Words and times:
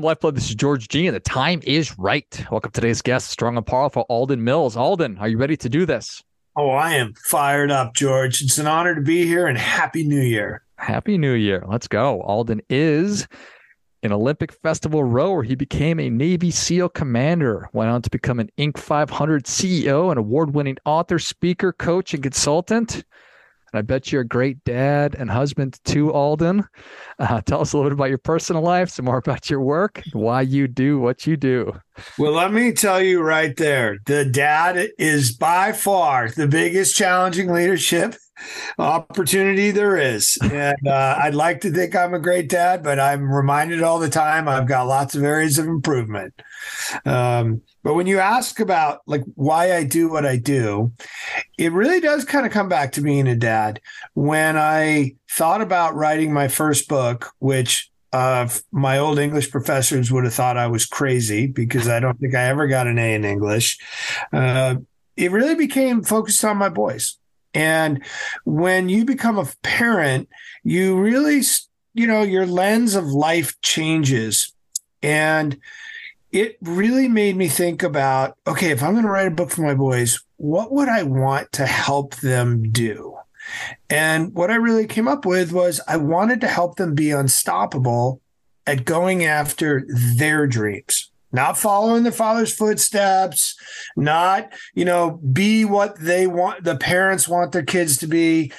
Welcome, 0.00 0.08
Lifeblood. 0.08 0.34
This 0.34 0.48
is 0.48 0.54
George 0.54 0.88
G, 0.88 1.06
and 1.08 1.14
the 1.14 1.20
time 1.20 1.60
is 1.62 1.98
right. 1.98 2.46
Welcome 2.50 2.70
to 2.70 2.80
today's 2.80 3.02
guest, 3.02 3.28
strong 3.28 3.58
and 3.58 3.66
powerful 3.66 4.06
Alden 4.08 4.42
Mills. 4.42 4.74
Alden, 4.74 5.18
are 5.18 5.28
you 5.28 5.36
ready 5.36 5.58
to 5.58 5.68
do 5.68 5.84
this? 5.84 6.24
Oh, 6.56 6.70
I 6.70 6.94
am 6.94 7.12
fired 7.12 7.70
up, 7.70 7.92
George. 7.92 8.40
It's 8.40 8.56
an 8.56 8.66
honor 8.66 8.94
to 8.94 9.02
be 9.02 9.26
here, 9.26 9.46
and 9.46 9.58
Happy 9.58 10.02
New 10.02 10.22
Year. 10.22 10.64
Happy 10.76 11.18
New 11.18 11.34
Year. 11.34 11.64
Let's 11.68 11.86
go. 11.86 12.22
Alden 12.22 12.62
is 12.70 13.28
an 14.02 14.10
Olympic 14.10 14.52
festival 14.52 15.04
rower. 15.04 15.42
He 15.42 15.54
became 15.54 16.00
a 16.00 16.08
Navy 16.08 16.50
SEAL 16.50 16.88
commander, 16.88 17.68
went 17.74 17.90
on 17.90 18.00
to 18.00 18.08
become 18.08 18.40
an 18.40 18.50
Inc. 18.56 18.78
500 18.78 19.44
CEO, 19.44 20.10
an 20.10 20.16
award 20.16 20.54
winning 20.54 20.78
author, 20.86 21.18
speaker, 21.18 21.74
coach, 21.74 22.14
and 22.14 22.22
consultant. 22.22 23.04
And 23.72 23.78
I 23.78 23.82
bet 23.82 24.10
you're 24.10 24.22
a 24.22 24.26
great 24.26 24.62
dad 24.64 25.14
and 25.18 25.30
husband 25.30 25.78
to 25.86 26.12
Alden. 26.12 26.64
Uh, 27.18 27.40
tell 27.46 27.60
us 27.60 27.72
a 27.72 27.76
little 27.76 27.90
bit 27.90 27.94
about 27.94 28.08
your 28.08 28.18
personal 28.18 28.62
life, 28.62 28.90
some 28.90 29.04
more 29.04 29.18
about 29.18 29.50
your 29.50 29.60
work, 29.60 30.02
why 30.12 30.42
you 30.42 30.68
do 30.68 30.98
what 30.98 31.26
you 31.26 31.36
do. 31.36 31.72
Well, 32.18 32.32
let 32.32 32.52
me 32.52 32.72
tell 32.72 33.00
you 33.00 33.20
right 33.20 33.56
there 33.56 33.98
the 34.06 34.24
dad 34.24 34.90
is 34.98 35.36
by 35.36 35.72
far 35.72 36.30
the 36.30 36.46
biggest 36.46 36.96
challenging 36.96 37.52
leadership 37.52 38.14
opportunity 38.78 39.70
there 39.70 39.96
is. 39.96 40.38
And 40.42 40.86
uh, 40.86 41.18
I'd 41.22 41.34
like 41.34 41.60
to 41.62 41.70
think 41.70 41.94
I'm 41.94 42.14
a 42.14 42.18
great 42.18 42.48
dad, 42.48 42.82
but 42.82 42.98
I'm 42.98 43.30
reminded 43.30 43.82
all 43.82 43.98
the 43.98 44.08
time 44.08 44.48
I've 44.48 44.68
got 44.68 44.86
lots 44.86 45.14
of 45.14 45.22
areas 45.22 45.58
of 45.58 45.66
improvement. 45.66 46.34
Um, 47.04 47.62
but 47.82 47.94
when 47.94 48.06
you 48.06 48.18
ask 48.18 48.60
about 48.60 49.00
like 49.06 49.22
why 49.34 49.74
I 49.74 49.84
do 49.84 50.10
what 50.10 50.26
I 50.26 50.36
do, 50.36 50.92
it 51.58 51.72
really 51.72 52.00
does 52.00 52.24
kind 52.24 52.44
of 52.44 52.52
come 52.52 52.68
back 52.68 52.92
to 52.92 53.00
being 53.00 53.26
a 53.26 53.36
dad. 53.36 53.80
When 54.14 54.56
I 54.56 55.14
thought 55.30 55.62
about 55.62 55.94
writing 55.94 56.32
my 56.32 56.48
first 56.48 56.88
book, 56.88 57.30
which 57.38 57.90
uh, 58.12 58.48
my 58.72 58.98
old 58.98 59.18
English 59.18 59.50
professors 59.50 60.10
would 60.10 60.24
have 60.24 60.34
thought 60.34 60.56
I 60.56 60.66
was 60.66 60.84
crazy 60.84 61.46
because 61.46 61.88
I 61.88 62.00
don't 62.00 62.18
think 62.18 62.34
I 62.34 62.44
ever 62.44 62.66
got 62.66 62.86
an 62.86 62.98
A 62.98 63.14
in 63.14 63.24
English. 63.24 63.78
Uh, 64.32 64.76
it 65.16 65.30
really 65.30 65.54
became 65.54 66.02
focused 66.02 66.44
on 66.44 66.56
my 66.56 66.68
boys. 66.68 67.18
And 67.54 68.04
when 68.44 68.88
you 68.88 69.04
become 69.04 69.38
a 69.38 69.48
parent, 69.62 70.28
you 70.62 70.98
really, 70.98 71.42
you 71.94 72.06
know, 72.06 72.22
your 72.22 72.46
lens 72.46 72.94
of 72.94 73.06
life 73.06 73.60
changes. 73.60 74.52
And 75.02 75.58
it 76.32 76.58
really 76.60 77.08
made 77.08 77.36
me 77.36 77.48
think 77.48 77.82
about 77.82 78.36
okay, 78.46 78.70
if 78.70 78.82
I'm 78.82 78.92
going 78.92 79.04
to 79.04 79.10
write 79.10 79.26
a 79.26 79.32
book 79.32 79.50
for 79.50 79.62
my 79.62 79.74
boys, 79.74 80.22
what 80.36 80.70
would 80.72 80.88
I 80.88 81.02
want 81.02 81.50
to 81.52 81.66
help 81.66 82.16
them 82.16 82.70
do? 82.70 83.16
And 83.88 84.32
what 84.34 84.50
I 84.50 84.56
really 84.56 84.86
came 84.86 85.08
up 85.08 85.26
with 85.26 85.50
was 85.50 85.80
I 85.88 85.96
wanted 85.96 86.40
to 86.42 86.46
help 86.46 86.76
them 86.76 86.94
be 86.94 87.10
unstoppable 87.10 88.20
at 88.66 88.84
going 88.84 89.24
after 89.24 89.84
their 89.88 90.46
dreams 90.46 91.10
not 91.32 91.56
following 91.56 92.02
their 92.02 92.12
father's 92.12 92.52
footsteps, 92.52 93.56
not, 93.96 94.52
you 94.74 94.84
know, 94.84 95.20
be 95.32 95.64
what 95.64 95.98
they 95.98 96.26
want, 96.26 96.64
the 96.64 96.76
parents 96.76 97.28
want 97.28 97.52
their 97.52 97.62
kids 97.62 97.96
to 97.98 98.06
be, 98.06 98.52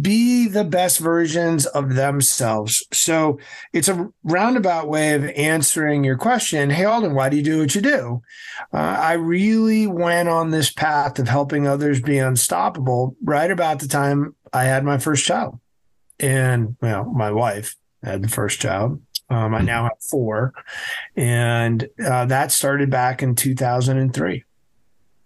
be 0.00 0.48
the 0.48 0.64
best 0.64 0.98
versions 0.98 1.66
of 1.66 1.94
themselves. 1.94 2.84
So 2.92 3.38
it's 3.72 3.88
a 3.88 4.08
roundabout 4.24 4.88
way 4.88 5.14
of 5.14 5.24
answering 5.24 6.04
your 6.04 6.16
question. 6.16 6.70
Hey, 6.70 6.84
Alden, 6.84 7.14
why 7.14 7.28
do 7.28 7.36
you 7.36 7.42
do 7.42 7.60
what 7.60 7.74
you 7.74 7.80
do? 7.80 8.22
Uh, 8.72 8.76
I 8.76 9.12
really 9.12 9.86
went 9.86 10.28
on 10.28 10.50
this 10.50 10.70
path 10.70 11.18
of 11.18 11.28
helping 11.28 11.66
others 11.66 12.00
be 12.00 12.18
unstoppable 12.18 13.16
right 13.22 13.50
about 13.50 13.80
the 13.80 13.88
time 13.88 14.34
I 14.52 14.64
had 14.64 14.84
my 14.84 14.98
first 14.98 15.24
child. 15.24 15.60
And, 16.18 16.76
well, 16.80 17.04
my 17.04 17.30
wife 17.30 17.76
had 18.02 18.22
the 18.22 18.28
first 18.28 18.60
child. 18.60 19.00
Um, 19.30 19.54
I 19.54 19.60
now 19.60 19.84
have 19.84 20.00
four, 20.00 20.54
and 21.16 21.86
uh, 22.04 22.24
that 22.26 22.50
started 22.50 22.90
back 22.90 23.22
in 23.22 23.34
2003. 23.34 24.44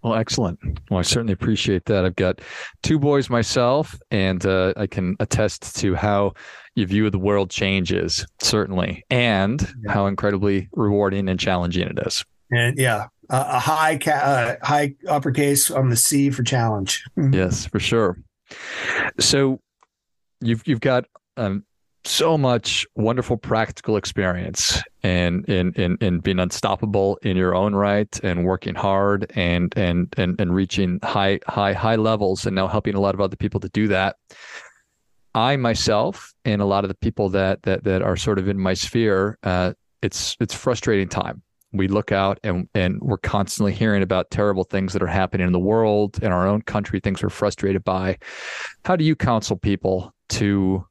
Well, 0.03 0.15
excellent. 0.15 0.59
Well, 0.91 0.99
I 0.99 1.03
certainly 1.03 1.33
appreciate 1.33 1.85
that. 1.85 2.05
I've 2.05 2.17
got 2.17 2.41
two 2.83 2.99
boys 2.99 3.31
myself, 3.31 3.97
and 4.11 4.45
uh, 4.45 4.75
I 4.77 4.89
can 4.89 5.17
attest 5.21 5.77
to 5.77 5.95
how 5.95 6.33
your 6.75 6.89
view 6.89 7.07
of 7.07 7.13
the 7.13 7.19
world 7.19 7.51
changes, 7.51 8.27
certainly, 8.41 9.05
and 9.11 9.61
yeah. 9.85 9.93
how 9.93 10.07
incredibly 10.07 10.69
rewarding 10.73 11.29
and 11.29 11.39
challenging 11.39 11.87
it 11.87 11.99
is. 12.05 12.25
And 12.51 12.77
yeah, 12.79 13.07
uh, 13.31 13.45
a 13.49 13.59
high 13.61 13.97
ca- 13.97 14.11
uh, 14.11 14.57
high 14.63 14.95
uppercase 15.09 15.71
on 15.71 15.89
the 15.89 15.97
C 15.97 16.31
for 16.31 16.43
challenge. 16.43 17.05
yes, 17.33 17.67
for 17.67 17.79
sure. 17.79 18.19
So 19.21 19.61
you've 20.41 20.67
you've 20.67 20.81
got 20.81 21.07
um, 21.37 21.65
so 22.05 22.37
much 22.37 22.87
wonderful 22.97 23.37
practical 23.37 23.97
experience 23.97 24.83
and 25.03 25.49
in, 25.49 25.73
in 25.75 25.97
in 26.01 26.19
being 26.19 26.39
unstoppable 26.39 27.19
in 27.23 27.37
your 27.37 27.55
own 27.55 27.75
right 27.75 28.19
and 28.23 28.45
working 28.45 28.75
hard 28.75 29.31
and 29.37 29.73
and 29.77 30.13
and 30.17 30.41
and 30.41 30.55
reaching 30.55 30.99
high 31.03 31.39
high 31.47 31.73
high 31.73 31.97
levels 31.97 32.47
and 32.47 32.57
now 32.57 32.67
helping 32.67 32.95
a 32.95 33.01
lot 33.01 33.15
of 33.15 33.21
other 33.21 33.37
people 33.37 33.61
to 33.61 33.69
do 33.69 33.89
that. 33.89 34.17
I 35.35 35.57
myself 35.57 36.35
and 36.45 36.61
a 36.61 36.67
lot 36.67 36.85
of 36.85 36.89
the 36.89 36.95
people 36.97 37.29
that 37.31 37.63
that 37.63 37.85
that 37.85 38.03
are 38.03 38.17
sort 38.17 38.39
of 38.39 38.49
in 38.49 38.59
my 38.59 38.75
sphere 38.75 39.39
uh, 39.43 39.73
it's 40.03 40.37
it's 40.41 40.55
frustrating 40.55 41.09
time. 41.09 41.43
We 41.73 41.89
look 41.89 42.13
out 42.13 42.39
and 42.43 42.69
and 42.75 43.01
we're 43.01 43.19
constantly 43.19 43.73
hearing 43.73 44.03
about 44.03 44.31
terrible 44.31 44.65
things 44.65 44.93
that 44.93 45.03
are 45.03 45.07
happening 45.07 45.47
in 45.47 45.53
the 45.53 45.61
world 45.61 46.23
in 46.23 46.33
our 46.33 46.47
own 46.47 46.63
country 46.63 47.01
things 47.01 47.23
we're 47.23 47.31
frustrated 47.31 47.85
by. 47.85 48.19
How 48.85 48.97
do 48.97 49.05
you 49.05 49.17
counsel 49.17 49.57
people 49.57 50.13
to 50.31 50.85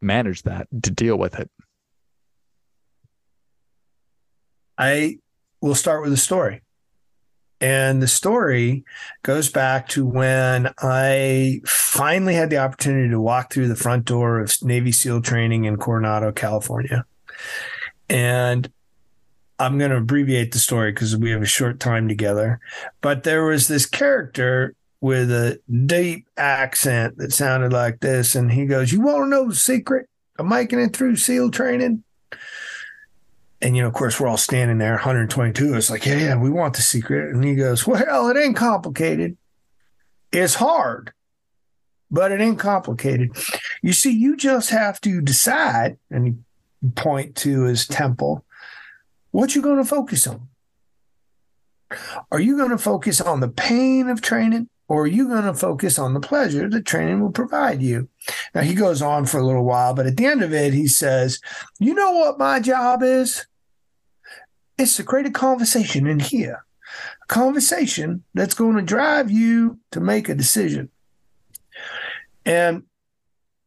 manage 0.00 0.42
that 0.42 0.68
to 0.82 0.90
deal 0.90 1.16
with 1.16 1.38
it? 1.38 1.50
I 4.76 5.18
will 5.60 5.74
start 5.74 6.02
with 6.02 6.12
a 6.12 6.16
story. 6.18 6.62
And 7.60 8.00
the 8.00 8.08
story 8.08 8.84
goes 9.24 9.50
back 9.50 9.88
to 9.88 10.06
when 10.06 10.72
I 10.78 11.60
finally 11.66 12.34
had 12.34 12.50
the 12.50 12.58
opportunity 12.58 13.10
to 13.10 13.20
walk 13.20 13.52
through 13.52 13.66
the 13.66 13.74
front 13.74 14.04
door 14.04 14.38
of 14.38 14.56
Navy 14.62 14.92
SEAL 14.92 15.22
training 15.22 15.64
in 15.64 15.76
Coronado, 15.76 16.30
California. 16.30 17.04
And 18.08 18.70
I'm 19.58 19.76
going 19.76 19.90
to 19.90 19.96
abbreviate 19.96 20.52
the 20.52 20.60
story 20.60 20.92
because 20.92 21.16
we 21.16 21.32
have 21.32 21.42
a 21.42 21.46
short 21.46 21.80
time 21.80 22.06
together. 22.06 22.60
But 23.00 23.24
there 23.24 23.44
was 23.44 23.66
this 23.66 23.86
character 23.86 24.76
with 25.00 25.30
a 25.30 25.60
deep 25.86 26.26
accent 26.36 27.18
that 27.18 27.32
sounded 27.32 27.72
like 27.72 28.00
this. 28.00 28.34
And 28.34 28.50
he 28.50 28.66
goes, 28.66 28.92
You 28.92 29.00
want 29.00 29.24
to 29.24 29.28
know 29.28 29.48
the 29.48 29.54
secret 29.54 30.08
of 30.38 30.46
making 30.46 30.80
it 30.80 30.94
through 30.94 31.16
SEAL 31.16 31.50
training? 31.50 32.04
And, 33.60 33.76
you 33.76 33.82
know, 33.82 33.88
of 33.88 33.94
course, 33.94 34.20
we're 34.20 34.28
all 34.28 34.36
standing 34.36 34.78
there, 34.78 34.92
122. 34.92 35.74
It's 35.74 35.90
like, 35.90 36.06
Yeah, 36.06 36.18
yeah, 36.18 36.36
we 36.36 36.50
want 36.50 36.74
the 36.74 36.82
secret. 36.82 37.34
And 37.34 37.44
he 37.44 37.54
goes, 37.54 37.86
Well, 37.86 38.28
it 38.28 38.36
ain't 38.36 38.56
complicated. 38.56 39.36
It's 40.30 40.54
hard, 40.54 41.12
but 42.10 42.32
it 42.32 42.40
ain't 42.40 42.58
complicated. 42.58 43.30
You 43.82 43.92
see, 43.92 44.12
you 44.12 44.36
just 44.36 44.70
have 44.70 45.00
to 45.02 45.20
decide, 45.20 45.98
and 46.10 46.26
he 46.26 46.34
point 46.94 47.34
to 47.36 47.64
his 47.64 47.86
temple, 47.86 48.44
what 49.30 49.54
you 49.54 49.62
going 49.62 49.78
to 49.78 49.84
focus 49.84 50.26
on. 50.26 50.48
Are 52.30 52.40
you 52.40 52.56
going 52.58 52.70
to 52.70 52.78
focus 52.78 53.20
on 53.20 53.40
the 53.40 53.48
pain 53.48 54.08
of 54.08 54.20
training? 54.20 54.68
Or 54.88 55.02
are 55.02 55.06
you 55.06 55.28
going 55.28 55.44
to 55.44 55.54
focus 55.54 55.98
on 55.98 56.14
the 56.14 56.20
pleasure 56.20 56.68
that 56.68 56.86
training 56.86 57.20
will 57.20 57.30
provide 57.30 57.82
you? 57.82 58.08
Now, 58.54 58.62
he 58.62 58.74
goes 58.74 59.02
on 59.02 59.26
for 59.26 59.38
a 59.38 59.46
little 59.46 59.64
while, 59.64 59.94
but 59.94 60.06
at 60.06 60.16
the 60.16 60.24
end 60.24 60.42
of 60.42 60.54
it, 60.54 60.72
he 60.72 60.88
says, 60.88 61.40
You 61.78 61.94
know 61.94 62.12
what 62.12 62.38
my 62.38 62.58
job 62.58 63.02
is? 63.02 63.46
It's 64.78 64.96
to 64.96 65.04
create 65.04 65.26
a 65.26 65.30
conversation 65.30 66.06
in 66.06 66.20
here, 66.20 66.64
a 67.22 67.26
conversation 67.26 68.24
that's 68.32 68.54
going 68.54 68.76
to 68.76 68.82
drive 68.82 69.30
you 69.30 69.78
to 69.90 70.00
make 70.00 70.28
a 70.28 70.34
decision. 70.34 70.88
And 72.46 72.84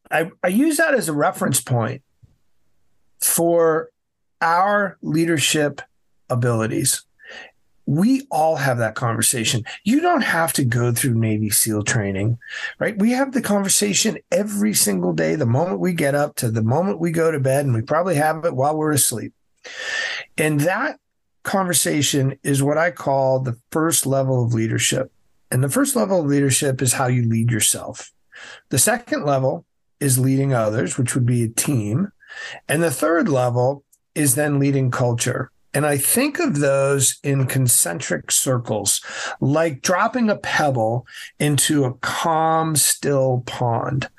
I, 0.10 0.32
I 0.44 0.48
use 0.48 0.78
that 0.78 0.96
as 0.96 1.08
a 1.08 1.14
reference 1.14 1.62
point 1.62 2.02
for 3.20 3.90
our 4.42 4.98
leadership 5.04 5.82
abilities 6.30 7.06
we 7.86 8.28
all 8.32 8.56
have 8.56 8.78
that 8.78 8.96
conversation. 8.96 9.64
You 9.84 10.02
don't 10.02 10.22
have 10.22 10.54
to 10.54 10.64
go 10.64 10.92
through 10.92 11.16
Navy 11.16 11.50
SEAL 11.50 11.84
training, 11.84 12.38
right? 12.80 12.98
We 12.98 13.12
have 13.12 13.32
the 13.32 13.42
conversation 13.42 14.18
every 14.32 14.74
single 14.74 15.14
day, 15.14 15.36
the 15.36 15.46
moment 15.46 15.80
we 15.80 15.94
get 15.94 16.16
up 16.16 16.36
to 16.38 16.52
the 16.52 16.62
moment 16.62 17.00
we 17.00 17.12
go 17.12 17.32
to 17.32 17.40
bed, 17.40 17.66
and 17.66 17.74
we 17.74 17.82
probably 17.82 18.16
have 18.16 18.46
it 18.46 18.56
while 18.56 18.78
we're 18.78 18.92
asleep. 18.92 19.34
And 20.38 20.62
that 20.62 21.00
conversation 21.44 22.38
is 22.44 22.62
what 22.62 22.78
I 22.78 22.92
call 22.92 23.40
the 23.40 23.58
first 23.72 24.06
level 24.06 24.44
of 24.44 24.54
leadership. 24.54 25.12
And 25.50 25.64
the 25.64 25.70
first 25.70 25.96
level 25.96 26.22
of 26.22 26.28
leadership 26.28 26.82
is 26.82 26.94
how 26.94 27.08
you 27.08 27.28
lead 27.28 27.52
yourself. 27.52 28.12
The 28.70 28.80
second 28.80 29.26
level 29.26 29.66
is 30.00 30.18
leading 30.18 30.54
others, 30.54 30.98
which 30.98 31.14
would 31.14 31.26
be 31.26 31.44
a 31.44 31.50
team. 31.50 32.12
And 32.70 32.82
the 32.82 32.92
third 32.92 33.28
level 33.28 33.84
is 34.16 34.36
then 34.36 34.60
leading 34.60 34.92
culture. 34.92 35.52
And 35.74 35.86
I 35.86 35.98
think 35.98 36.40
of 36.40 36.60
those 36.60 37.20
in 37.24 37.48
concentric 37.48 38.32
circles, 38.32 39.02
like 39.40 39.82
dropping 39.82 40.30
a 40.30 40.36
pebble 40.36 41.06
into 41.40 41.86
a 41.86 41.94
calm, 41.96 42.76
still 42.76 43.44
pond. 43.46 44.10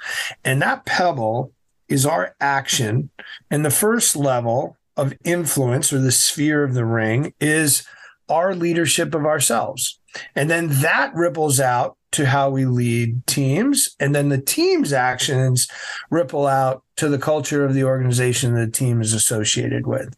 And 0.44 0.62
that 0.62 0.86
pebble 0.86 1.52
is 1.88 2.06
our 2.06 2.34
action. 2.40 3.10
And 3.50 3.64
the 3.64 3.70
first 3.70 4.16
level 4.16 4.76
of 4.96 5.14
influence 5.24 5.92
or 5.92 5.98
the 5.98 6.12
sphere 6.12 6.64
of 6.64 6.74
the 6.74 6.84
ring 6.84 7.34
is 7.40 7.86
our 8.28 8.54
leadership 8.54 9.14
of 9.14 9.26
ourselves. 9.26 9.98
And 10.34 10.50
then 10.50 10.68
that 10.80 11.14
ripples 11.14 11.60
out 11.60 11.96
to 12.12 12.26
how 12.26 12.50
we 12.50 12.66
lead 12.66 13.26
teams. 13.26 13.94
And 13.98 14.14
then 14.14 14.28
the 14.28 14.40
team's 14.40 14.92
actions 14.92 15.68
ripple 16.10 16.46
out 16.46 16.82
to 16.96 17.08
the 17.08 17.18
culture 17.18 17.64
of 17.64 17.74
the 17.74 17.84
organization 17.84 18.54
the 18.54 18.66
team 18.66 19.00
is 19.00 19.12
associated 19.12 19.86
with. 19.86 20.14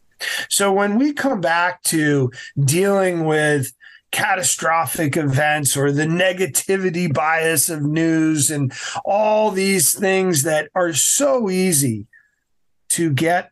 So 0.49 0.71
when 0.71 0.97
we 0.97 1.13
come 1.13 1.41
back 1.41 1.83
to 1.83 2.31
dealing 2.59 3.25
with 3.25 3.73
catastrophic 4.11 5.17
events 5.17 5.75
or 5.75 5.91
the 5.91 6.05
negativity 6.05 7.13
bias 7.13 7.69
of 7.69 7.81
news 7.81 8.49
and 8.49 8.71
all 9.03 9.51
these 9.51 9.93
things 9.93 10.43
that 10.43 10.69
are 10.73 10.93
so 10.93 11.49
easy 11.49 12.07
to 12.89 13.11
get 13.11 13.51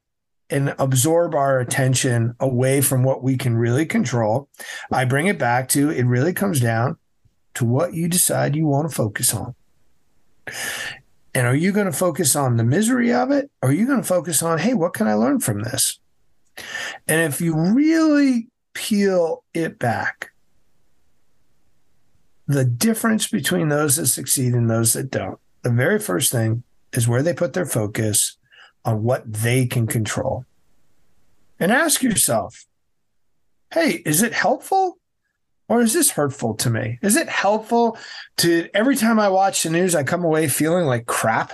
and 0.49 0.73
absorb 0.77 1.35
our 1.35 1.59
attention 1.59 2.35
away 2.39 2.79
from 2.79 3.03
what 3.03 3.23
we 3.23 3.35
can 3.35 3.57
really 3.57 3.85
control. 3.85 4.47
I 4.91 5.03
bring 5.03 5.27
it 5.27 5.39
back 5.39 5.67
to 5.69 5.89
it 5.89 6.05
really 6.05 6.33
comes 6.33 6.59
down 6.59 6.97
to 7.55 7.65
what 7.65 7.93
you 7.93 8.07
decide 8.07 8.55
you 8.55 8.67
want 8.67 8.89
to 8.89 8.95
focus 8.95 9.33
on. 9.33 9.55
And 11.35 11.47
are 11.47 11.55
you 11.55 11.71
going 11.71 11.87
to 11.87 11.91
focus 11.91 12.35
on 12.35 12.57
the 12.57 12.63
misery 12.63 13.11
of 13.11 13.31
it? 13.31 13.49
Or 13.61 13.69
are 13.69 13.73
you 13.73 13.87
going 13.87 14.01
to 14.01 14.07
focus 14.07 14.43
on, 14.43 14.59
hey, 14.59 14.73
what 14.75 14.93
can 14.93 15.07
I 15.07 15.15
learn 15.15 15.39
from 15.39 15.63
this? 15.63 15.99
And 17.07 17.21
if 17.21 17.41
you 17.41 17.55
really 17.55 18.47
peel 18.73 19.43
it 19.53 19.79
back, 19.79 20.31
the 22.47 22.65
difference 22.65 23.27
between 23.27 23.69
those 23.69 23.95
that 23.95 24.07
succeed 24.07 24.53
and 24.53 24.69
those 24.69 24.93
that 24.93 25.09
don't, 25.11 25.39
the 25.61 25.71
very 25.71 25.99
first 25.99 26.31
thing 26.31 26.63
is 26.91 27.07
where 27.07 27.23
they 27.23 27.33
put 27.33 27.53
their 27.53 27.65
focus 27.65 28.37
on 28.85 29.03
what 29.03 29.31
they 29.31 29.65
can 29.65 29.87
control. 29.87 30.45
And 31.59 31.71
ask 31.71 32.03
yourself, 32.03 32.65
hey, 33.73 34.01
is 34.05 34.21
it 34.21 34.33
helpful 34.33 34.97
or 35.69 35.81
is 35.81 35.93
this 35.93 36.11
hurtful 36.11 36.55
to 36.55 36.69
me? 36.69 36.99
Is 37.01 37.15
it 37.15 37.29
helpful 37.29 37.97
to 38.37 38.67
every 38.73 38.95
time 38.95 39.19
I 39.19 39.29
watch 39.29 39.63
the 39.63 39.69
news, 39.69 39.95
I 39.95 40.03
come 40.03 40.23
away 40.23 40.47
feeling 40.47 40.85
like 40.85 41.05
crap? 41.05 41.53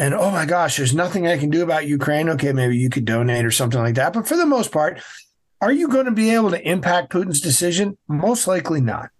And 0.00 0.14
oh 0.14 0.30
my 0.30 0.46
gosh, 0.46 0.78
there's 0.78 0.94
nothing 0.94 1.26
I 1.26 1.36
can 1.36 1.50
do 1.50 1.62
about 1.62 1.86
Ukraine. 1.86 2.30
Okay, 2.30 2.54
maybe 2.54 2.74
you 2.74 2.88
could 2.88 3.04
donate 3.04 3.44
or 3.44 3.50
something 3.50 3.78
like 3.78 3.96
that. 3.96 4.14
But 4.14 4.26
for 4.26 4.34
the 4.34 4.46
most 4.46 4.72
part, 4.72 4.98
are 5.60 5.70
you 5.70 5.88
going 5.88 6.06
to 6.06 6.10
be 6.10 6.30
able 6.30 6.50
to 6.52 6.68
impact 6.68 7.12
Putin's 7.12 7.42
decision? 7.42 7.98
Most 8.08 8.46
likely 8.46 8.80
not. 8.80 9.10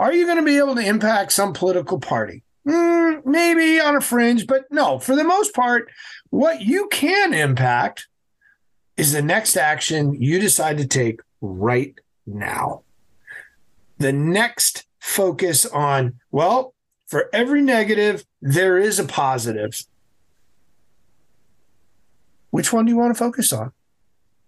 Are 0.00 0.10
you 0.10 0.24
going 0.24 0.38
to 0.38 0.42
be 0.42 0.56
able 0.56 0.74
to 0.76 0.80
impact 0.80 1.32
some 1.32 1.52
political 1.52 2.00
party? 2.00 2.42
Mm, 2.66 3.26
maybe 3.26 3.78
on 3.78 3.94
a 3.94 4.00
fringe, 4.00 4.46
but 4.46 4.64
no, 4.70 4.98
for 4.98 5.14
the 5.14 5.22
most 5.22 5.52
part, 5.52 5.90
what 6.30 6.62
you 6.62 6.88
can 6.88 7.34
impact 7.34 8.08
is 8.96 9.12
the 9.12 9.20
next 9.20 9.58
action 9.58 10.14
you 10.14 10.38
decide 10.38 10.78
to 10.78 10.86
take 10.86 11.20
right 11.42 11.94
now. 12.26 12.84
The 13.98 14.14
next 14.14 14.86
focus 14.98 15.66
on, 15.66 16.20
well, 16.30 16.72
for 17.06 17.28
every 17.34 17.60
negative, 17.60 18.24
there 18.40 18.78
is 18.78 18.98
a 18.98 19.04
positive. 19.04 19.84
Which 22.52 22.72
one 22.72 22.84
do 22.84 22.92
you 22.92 22.98
want 22.98 23.12
to 23.14 23.18
focus 23.18 23.52
on? 23.52 23.72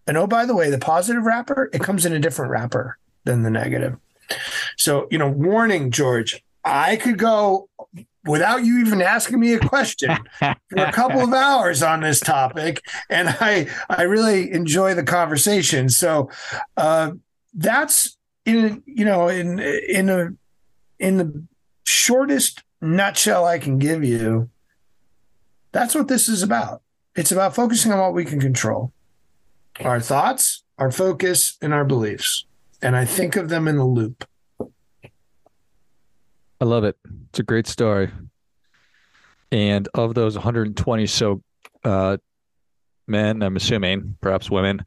And 0.07 0.17
oh, 0.17 0.27
by 0.27 0.45
the 0.45 0.55
way, 0.55 0.71
the 0.71 0.79
positive 0.79 1.25
wrapper, 1.25 1.71
it 1.73 1.83
comes 1.83 2.05
in 2.05 2.13
a 2.13 2.19
different 2.19 2.51
wrapper 2.51 2.99
than 3.25 3.43
the 3.43 3.51
negative. 3.51 3.97
So, 4.77 5.09
you 5.11 5.19
know, 5.19 5.31
warning, 5.31 5.91
George, 5.91 6.45
I 6.65 6.97
could 6.97 7.19
go 7.19 7.71
without 8.27 8.65
you 8.65 8.79
even 8.81 9.01
asking 9.01 9.41
me 9.41 9.55
a 9.55 9.59
question 9.59 10.11
for 10.39 10.55
a 10.77 10.93
couple 10.93 11.21
of 11.21 11.33
hours 11.33 11.83
on 11.83 12.01
this 12.01 12.21
topic 12.21 12.83
and 13.11 13.29
i 13.41 13.69
i 13.91 14.01
really 14.01 14.51
enjoy 14.51 14.95
the 14.95 15.03
conversation 15.03 15.91
so 15.91 16.31
uh, 16.79 17.11
that's 17.53 18.17
in 18.47 18.83
you 18.87 19.05
know 19.05 19.29
in 19.29 19.59
in 19.59 20.09
a 20.09 20.31
in 20.99 21.19
the 21.19 21.45
shortest 21.85 22.63
nutshell 22.81 23.45
i 23.45 23.59
can 23.59 23.79
give 23.79 24.03
you 24.03 24.49
that's 25.73 25.95
what 25.95 26.09
this 26.09 26.27
is 26.27 26.43
about 26.43 26.81
it's 27.17 27.33
about 27.33 27.55
focusing 27.55 27.93
on 27.93 27.99
what 27.99 28.15
we 28.15 28.25
can 28.25 28.41
control 28.41 28.93
our 29.81 30.01
thoughts 30.01 30.65
our 30.79 30.91
focus 30.91 31.57
and 31.61 31.73
our 31.73 31.85
beliefs 31.85 32.45
and 32.83 32.97
i 32.97 33.05
think 33.05 33.37
of 33.37 33.49
them 33.49 33.67
in 33.69 33.77
a 33.77 33.87
loop 33.87 34.25
I 36.61 36.67
love 36.67 36.85
it. 36.85 36.97
It's 37.29 37.41
a 37.41 37.43
great 37.43 37.67
story. 37.67 38.11
And 39.53 39.87
of 39.93 40.15
those 40.15 40.35
120 40.35 41.07
so 41.07 41.43
uh, 41.85 42.17
men, 43.07 43.43
I'm 43.43 43.57
assuming, 43.57 44.17
perhaps 44.23 44.51
women, 44.51 44.85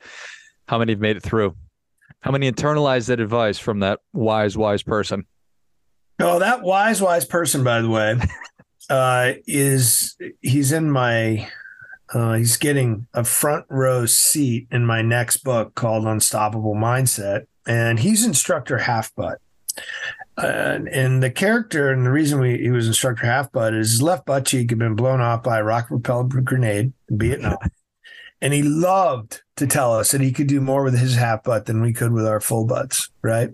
how 0.67 0.79
many 0.79 0.93
have 0.93 0.99
made 0.99 1.17
it 1.17 1.23
through? 1.23 1.55
How 2.21 2.31
many 2.31 2.51
internalized 2.51 3.09
that 3.09 3.19
advice 3.19 3.59
from 3.59 3.81
that 3.81 3.99
wise, 4.11 4.57
wise 4.57 4.81
person? 4.81 5.27
Oh, 6.19 6.39
that 6.39 6.63
wise, 6.63 6.99
wise 6.99 7.25
person, 7.25 7.63
by 7.63 7.81
the 7.81 7.89
way, 7.89 8.19
uh, 8.89 9.33
is 9.45 10.17
he's 10.41 10.71
in 10.71 10.89
my 10.89 11.47
uh, 12.13 12.33
he's 12.33 12.57
getting 12.57 13.07
a 13.13 13.23
front 13.23 13.65
row 13.69 14.05
seat 14.05 14.67
in 14.71 14.85
my 14.85 15.01
next 15.01 15.37
book 15.37 15.75
called 15.75 16.05
Unstoppable 16.05 16.75
Mindset, 16.75 17.47
and 17.65 17.99
he's 17.99 18.25
instructor 18.25 18.77
half 18.77 19.13
butt. 19.15 19.39
Uh, 20.37 20.79
and 20.91 21.21
the 21.21 21.31
character 21.31 21.91
and 21.91 22.05
the 22.05 22.11
reason 22.11 22.39
we, 22.39 22.57
he 22.57 22.69
was 22.69 22.87
instructor 22.87 23.25
half 23.25 23.51
butt 23.51 23.73
is 23.73 23.91
his 23.91 24.01
left 24.01 24.25
butt 24.25 24.45
cheek 24.45 24.69
had 24.69 24.79
been 24.79 24.95
blown 24.95 25.19
off 25.19 25.43
by 25.43 25.59
a 25.59 25.63
rocket 25.63 25.89
propelled 25.89 26.45
grenade 26.45 26.93
in 27.09 27.17
Vietnam. 27.17 27.57
and 28.41 28.53
he 28.53 28.61
loved 28.61 29.41
to 29.55 29.67
tell 29.67 29.93
us 29.93 30.11
that 30.11 30.21
he 30.21 30.31
could 30.31 30.47
do 30.47 30.61
more 30.61 30.83
with 30.83 30.97
his 30.97 31.15
half 31.15 31.43
butt 31.43 31.65
than 31.65 31.81
we 31.81 31.91
could 31.91 32.11
with 32.11 32.25
our 32.25 32.39
full 32.39 32.65
butts, 32.65 33.09
right? 33.21 33.49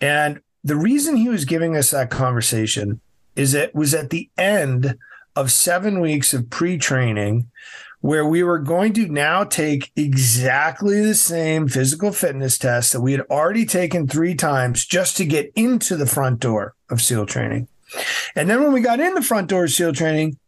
And 0.00 0.40
the 0.62 0.76
reason 0.76 1.16
he 1.16 1.28
was 1.28 1.44
giving 1.44 1.76
us 1.76 1.90
that 1.90 2.10
conversation 2.10 3.00
is 3.34 3.54
it 3.54 3.74
was 3.74 3.94
at 3.94 4.10
the 4.10 4.30
end 4.38 4.96
of 5.36 5.52
seven 5.52 6.00
weeks 6.00 6.34
of 6.34 6.50
pre 6.50 6.78
training 6.78 7.50
where 8.00 8.26
we 8.26 8.42
were 8.42 8.58
going 8.58 8.92
to 8.94 9.06
now 9.08 9.44
take 9.44 9.92
exactly 9.94 11.00
the 11.00 11.14
same 11.14 11.68
physical 11.68 12.12
fitness 12.12 12.56
test 12.56 12.92
that 12.92 13.00
we 13.00 13.12
had 13.12 13.20
already 13.30 13.66
taken 13.66 14.08
three 14.08 14.34
times 14.34 14.86
just 14.86 15.16
to 15.16 15.24
get 15.24 15.52
into 15.54 15.96
the 15.96 16.06
front 16.06 16.40
door 16.40 16.74
of 16.88 17.02
SEAL 17.02 17.26
training. 17.26 17.68
And 18.34 18.48
then 18.48 18.62
when 18.62 18.72
we 18.72 18.80
got 18.80 19.00
in 19.00 19.14
the 19.14 19.22
front 19.22 19.48
door 19.48 19.64
of 19.64 19.70
SEAL 19.70 19.92
training, 19.92 20.38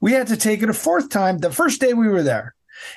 we 0.00 0.12
had 0.12 0.26
to 0.28 0.36
take 0.36 0.62
it 0.62 0.70
a 0.70 0.74
fourth 0.74 1.10
time 1.10 1.38
the 1.38 1.52
first 1.52 1.80
day 1.80 1.92
we 1.92 2.08
were 2.08 2.22
there. 2.22 2.54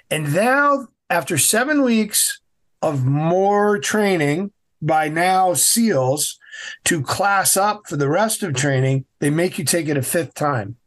And 0.10 0.34
now, 0.34 0.88
after 1.10 1.38
seven 1.38 1.82
weeks 1.82 2.40
of 2.82 3.06
more 3.06 3.78
training 3.80 4.52
by 4.82 5.10
now 5.10 5.54
SEALs 5.54 6.40
to 6.86 7.02
class 7.02 7.58
up 7.58 7.84
for 7.88 7.98
the 7.98 8.08
rest 8.08 8.44
of 8.44 8.54
training, 8.54 9.06
they 9.20 9.30
make 9.30 9.60
you 9.60 9.66
take 9.66 9.90
it 9.90 9.98
a 9.98 10.02
fifth 10.02 10.34
time. 10.34 10.78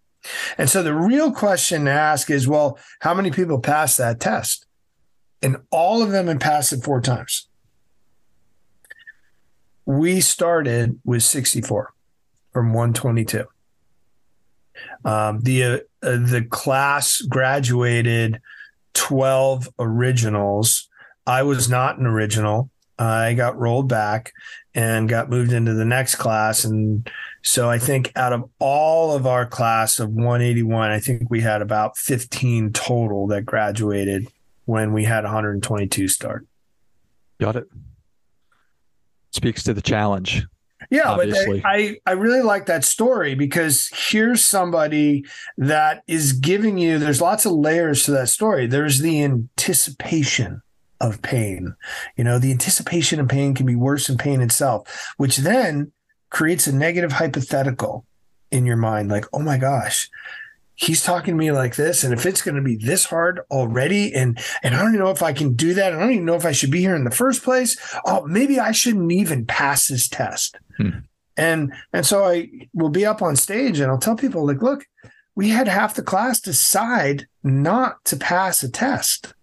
And 0.57 0.69
so 0.69 0.83
the 0.83 0.95
real 0.95 1.33
question 1.33 1.85
to 1.85 1.91
ask 1.91 2.31
is 2.31 2.49
well, 2.49 2.79
how 3.01 3.15
many 3.15 3.31
people 3.31 3.61
pass 3.61 3.97
that 3.97 4.21
test? 4.21 4.67
And 5.43 5.59
all 5.71 6.03
of 6.03 6.11
them 6.11 6.27
had 6.27 6.41
passed 6.41 6.73
it 6.73 6.83
four 6.83 7.01
times. 7.01 7.49
We 9.87 10.21
started 10.21 11.01
with 11.05 11.23
64 11.23 11.93
from 12.53 12.73
122. 12.73 13.45
Um, 15.05 15.41
the 15.41 15.63
uh, 15.65 15.79
the 16.01 16.47
class 16.49 17.21
graduated 17.23 18.41
12 18.95 19.69
originals. 19.79 20.89
I 21.27 21.43
was 21.43 21.69
not 21.69 21.99
an 21.99 22.07
original. 22.07 22.71
I 22.99 23.35
got 23.35 23.59
rolled 23.59 23.89
back 23.89 24.33
and 24.75 25.09
got 25.09 25.31
moved 25.31 25.53
into 25.53 25.75
the 25.75 25.85
next 25.85 26.17
class 26.17 26.65
and 26.65 27.09
so 27.49 27.71
I 27.71 27.79
think 27.79 28.13
out 28.15 28.35
of 28.35 28.45
all 28.59 29.17
of 29.17 29.27
our 29.27 29.47
class 29.47 29.99
of 30.01 30.11
181, 30.11 30.91
I 30.91 31.01
think 31.01 31.31
we 31.31 31.41
had 31.41 31.63
about 31.63 31.97
15 31.97 32.75
total 32.75 33.27
that 33.29 33.47
graduated 33.47 34.29
when 34.67 34.93
we 34.93 35.05
had 35.05 35.25
122 35.25 36.09
start. 36.09 36.47
Got 37.41 37.57
it. 37.57 37.67
Speaks 39.31 39.63
to 39.63 39.73
the 39.73 39.81
challenge. 39.81 40.45
Yeah, 40.91 41.09
obviously. 41.09 41.61
but 41.61 41.71
I, 41.71 41.97
I 42.05 42.13
really 42.13 42.43
like 42.43 42.67
that 42.67 42.85
story 42.85 43.35
because 43.35 43.91
here's 43.95 44.45
somebody 44.45 45.25
that 45.57 46.03
is 46.07 46.35
giving 46.35 46.77
you, 46.77 46.99
there's 46.99 47.23
lots 47.23 47.47
of 47.47 47.53
layers 47.53 48.03
to 48.05 48.11
that 48.11 48.29
story. 48.29 48.67
There's 48.67 48.99
the 48.99 49.25
anticipation 49.25 50.61
of 51.01 51.23
pain. 51.23 51.77
You 52.19 52.25
know, 52.25 52.39
the 52.39 52.51
anticipation 52.51 53.21
of 53.21 53.29
pain 53.29 53.55
can 53.55 53.65
be 53.65 53.75
worse 53.75 54.09
than 54.09 54.19
pain 54.19 54.43
itself, 54.43 55.15
which 55.17 55.39
then 55.39 55.93
creates 56.31 56.67
a 56.67 56.75
negative 56.75 57.13
hypothetical 57.13 58.05
in 58.51 58.67
your 58.67 58.77
mind 58.77 59.11
like 59.11 59.25
oh 59.33 59.41
my 59.41 59.59
gosh 59.59 60.09
he's 60.75 61.03
talking 61.03 61.35
to 61.35 61.39
me 61.39 61.53
like 61.53 61.77
this 61.77 62.05
and 62.05 62.15
if 62.15 62.25
it's 62.25 62.43
going 62.43 62.55
to 62.55 62.63
be 62.63 62.77
this 62.77 63.05
hard 63.05 63.41
already 63.51 64.15
and 64.15 64.39
and 64.63 64.75
i 64.75 64.79
don't 64.79 64.95
even 64.95 65.01
know 65.01 65.11
if 65.11 65.23
i 65.23 65.33
can 65.33 65.55
do 65.55 65.75
that 65.75 65.93
i 65.93 65.99
don't 65.99 66.13
even 66.13 66.25
know 66.25 66.35
if 66.35 66.47
i 66.47 66.53
should 66.53 66.71
be 66.71 66.81
here 66.81 66.97
in 66.97 67.05
the 67.05 67.11
first 67.11 67.43
place 67.43 67.77
oh 68.07 68.25
maybe 68.27 68.59
i 68.59 68.73
shouldn't 68.73 69.13
even 69.13 69.45
pass 69.45 69.89
this 69.89 70.09
test 70.09 70.57
hmm. 70.77 70.91
and 71.37 71.73
and 71.93 72.07
so 72.07 72.25
i 72.25 72.49
will 72.73 72.89
be 72.89 73.05
up 73.05 73.21
on 73.21 73.37
stage 73.37 73.81
and 73.81 73.91
i'll 73.91 73.99
tell 73.99 74.17
people 74.17 74.47
like 74.47 74.63
look 74.63 74.87
we 75.39 75.51
had 75.51 75.69
half 75.69 75.95
the 75.95 76.03
class 76.03 76.41
decide 76.41 77.29
not 77.45 78.05
to 78.05 78.17
pass 78.17 78.63
a 78.65 78.69
test 78.69 79.35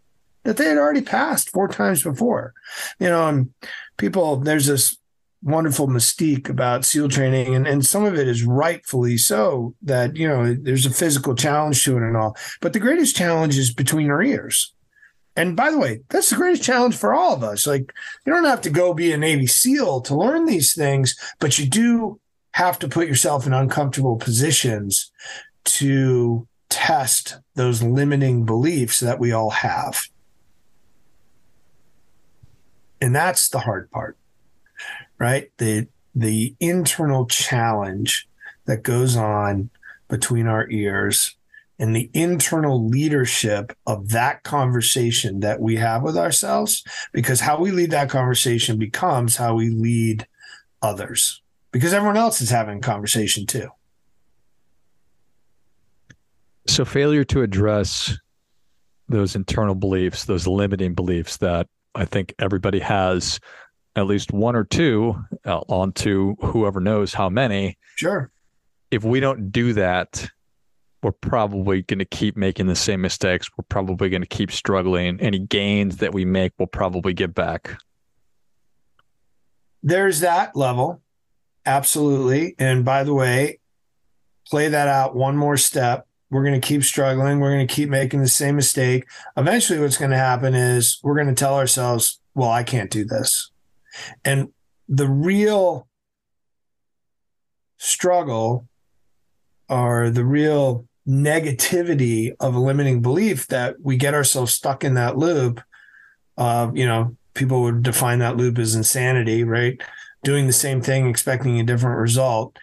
that 0.44 0.58
they 0.58 0.66
had 0.66 0.78
already 0.78 1.02
passed 1.02 1.50
four 1.50 1.68
times 1.68 2.04
before. 2.04 2.54
You 3.00 3.08
know, 3.08 3.28
and 3.28 3.54
people, 3.98 4.36
there's 4.36 4.68
this 4.68 4.98
wonderful 5.46 5.88
mystique 5.88 6.50
about 6.50 6.84
SEAL 6.84 7.08
training, 7.08 7.56
and, 7.56 7.68
and 7.68 7.86
some 7.86 8.04
of 8.04 8.16
it 8.16 8.28
is 8.28 8.44
rightfully 8.44 9.16
so 9.16 9.76
that, 9.84 10.18
you 10.18 10.28
know, 10.28 10.54
there's 10.54 10.88
a 10.88 10.90
physical 10.90 11.36
challenge 11.36 11.84
to 11.86 11.96
it 11.96 12.04
and 12.04 12.18
all. 12.18 12.36
But 12.62 12.74
the 12.74 12.80
greatest 12.80 13.16
challenge 13.16 13.58
is 13.58 13.74
between 13.74 14.10
our 14.10 14.24
ears. 14.24 14.74
And 15.38 15.56
by 15.56 15.70
the 15.70 15.78
way, 15.78 16.02
that's 16.10 16.32
the 16.32 16.36
greatest 16.36 16.64
challenge 16.64 16.96
for 16.96 17.14
all 17.14 17.34
of 17.34 17.44
us. 17.44 17.68
Like, 17.68 17.94
you 18.26 18.34
don't 18.34 18.46
have 18.46 18.62
to 18.62 18.70
go 18.70 18.94
be 18.94 19.12
a 19.12 19.18
Navy 19.18 19.48
SEAL 19.48 20.02
to 20.02 20.16
learn 20.16 20.46
these 20.46 20.74
things, 20.74 21.16
but 21.40 21.60
you 21.60 21.68
do 21.68 22.20
have 22.52 22.80
to 22.80 22.88
put 22.88 23.08
yourself 23.08 23.46
in 23.46 23.54
uncomfortable 23.54 24.16
positions 24.16 25.12
to 25.66 26.48
test 26.70 27.38
those 27.54 27.84
limiting 27.84 28.46
beliefs 28.46 29.00
that 29.00 29.20
we 29.20 29.32
all 29.32 29.52
have. 29.52 30.08
And 33.00 33.14
that's 33.14 33.50
the 33.50 33.60
hard 33.60 33.92
part, 33.92 34.18
right? 35.20 35.52
The 35.58 35.88
the 36.14 36.56
internal 36.60 37.26
challenge 37.26 38.28
that 38.66 38.84
goes 38.84 39.16
on 39.16 39.70
between 40.08 40.48
our 40.48 40.70
ears 40.70 41.36
and 41.78 41.96
the 41.96 42.10
internal 42.14 42.88
leadership 42.88 43.76
of 43.86 44.10
that 44.10 44.44
conversation 44.44 45.42
that 45.42 45.60
we 45.60 45.76
have 45.76 46.04
with 46.04 46.18
ourselves 46.18 46.84
because 47.12 47.42
how 47.42 47.60
we 47.60 47.72
lead 47.72 47.92
that 47.92 48.10
conversation 48.10 48.78
becomes 48.78 49.36
how 49.36 49.56
we 49.56 49.70
lead 49.70 50.26
others 50.82 51.42
because 51.72 51.94
everyone 51.94 52.16
else 52.16 52.40
is 52.40 52.50
having 52.50 52.78
a 52.78 52.82
conversation 52.82 53.46
too. 53.46 53.68
So, 56.68 56.86
failure 56.86 57.26
to 57.26 57.42
address 57.42 58.18
those 59.08 59.36
internal 59.36 59.76
beliefs, 59.76 60.26
those 60.26 60.48
limiting 60.48 60.94
beliefs 60.94 61.38
that 61.38 61.68
I 61.94 62.06
think 62.06 62.34
everybody 62.40 62.80
has 62.80 63.40
at 63.96 64.08
least 64.08 64.34
one 64.34 64.56
or 64.56 64.64
two, 64.64 65.16
uh, 65.46 65.60
on 65.70 65.94
to 65.94 66.36
whoever 66.42 66.80
knows 66.80 67.14
how 67.14 67.30
many. 67.30 67.78
Sure. 67.96 68.32
If 68.92 69.04
we 69.04 69.20
don't 69.20 69.52
do 69.52 69.74
that, 69.74 70.30
we're 71.02 71.12
probably 71.12 71.84
going 71.84 72.00
to 72.00 72.06
keep 72.06 72.36
making 72.36 72.68
the 72.68 72.76
same 72.76 73.02
mistakes. 73.02 73.50
We're 73.58 73.66
probably 73.70 74.10
going 74.10 74.24
to 74.24 74.28
keep 74.28 74.52
struggling. 74.52 75.20
Any 75.22 75.40
gains 75.40 75.98
that 75.98 76.14
we 76.14 76.26
make, 76.26 76.54
we'll 76.58 76.68
probably 76.68 77.14
get 77.14 77.34
back. 77.34 77.78
There's 79.84 80.22
that 80.22 80.56
level. 80.56 81.02
Absolutely. 81.66 82.56
And 82.58 82.84
by 82.84 83.04
the 83.04 83.14
way, 83.14 83.60
play 84.48 84.68
that 84.68 84.88
out 84.88 85.16
one 85.16 85.38
more 85.38 85.58
step. 85.58 86.08
We're 86.32 86.44
going 86.44 86.60
to 86.60 86.68
keep 86.68 86.84
struggling. 86.84 87.40
We're 87.40 87.54
going 87.54 87.68
to 87.68 87.74
keep 87.74 87.90
making 87.90 88.22
the 88.22 88.28
same 88.28 88.56
mistake. 88.56 89.06
Eventually, 89.38 89.80
what's 89.80 89.98
going 89.98 90.12
to 90.12 90.18
happen 90.18 90.56
is 90.56 91.00
we're 91.04 91.16
going 91.16 91.28
to 91.28 91.36
tell 91.36 91.56
ourselves, 91.56 92.20
well, 92.34 92.50
I 92.50 92.64
can't 92.64 92.90
do 92.90 93.06
this. 93.06 93.52
And 94.24 94.50
the 94.88 95.08
real 95.08 95.88
struggle 97.78 98.68
or 99.70 100.10
the 100.10 100.26
real 100.26 100.86
negativity 101.08 102.34
of 102.40 102.56
a 102.56 102.60
limiting 102.60 103.02
belief 103.02 103.48
that 103.48 103.76
we 103.82 103.98
get 103.98 104.14
ourselves 104.14 104.54
stuck 104.54 104.84
in 104.84 104.96
that 104.96 105.18
loop. 105.18 105.62
Uh, 106.38 106.72
you 106.74 106.86
know, 106.86 107.16
people 107.34 107.62
would 107.62 107.84
define 107.84 108.20
that 108.20 108.38
loop 108.38 108.58
as 108.58 108.76
insanity, 108.76 109.44
right? 109.44 109.82
doing 110.26 110.48
the 110.48 110.54
same 110.54 110.82
thing, 110.82 111.08
expecting 111.08 111.58
a 111.58 111.64
different 111.64 111.98
result, 111.98 112.58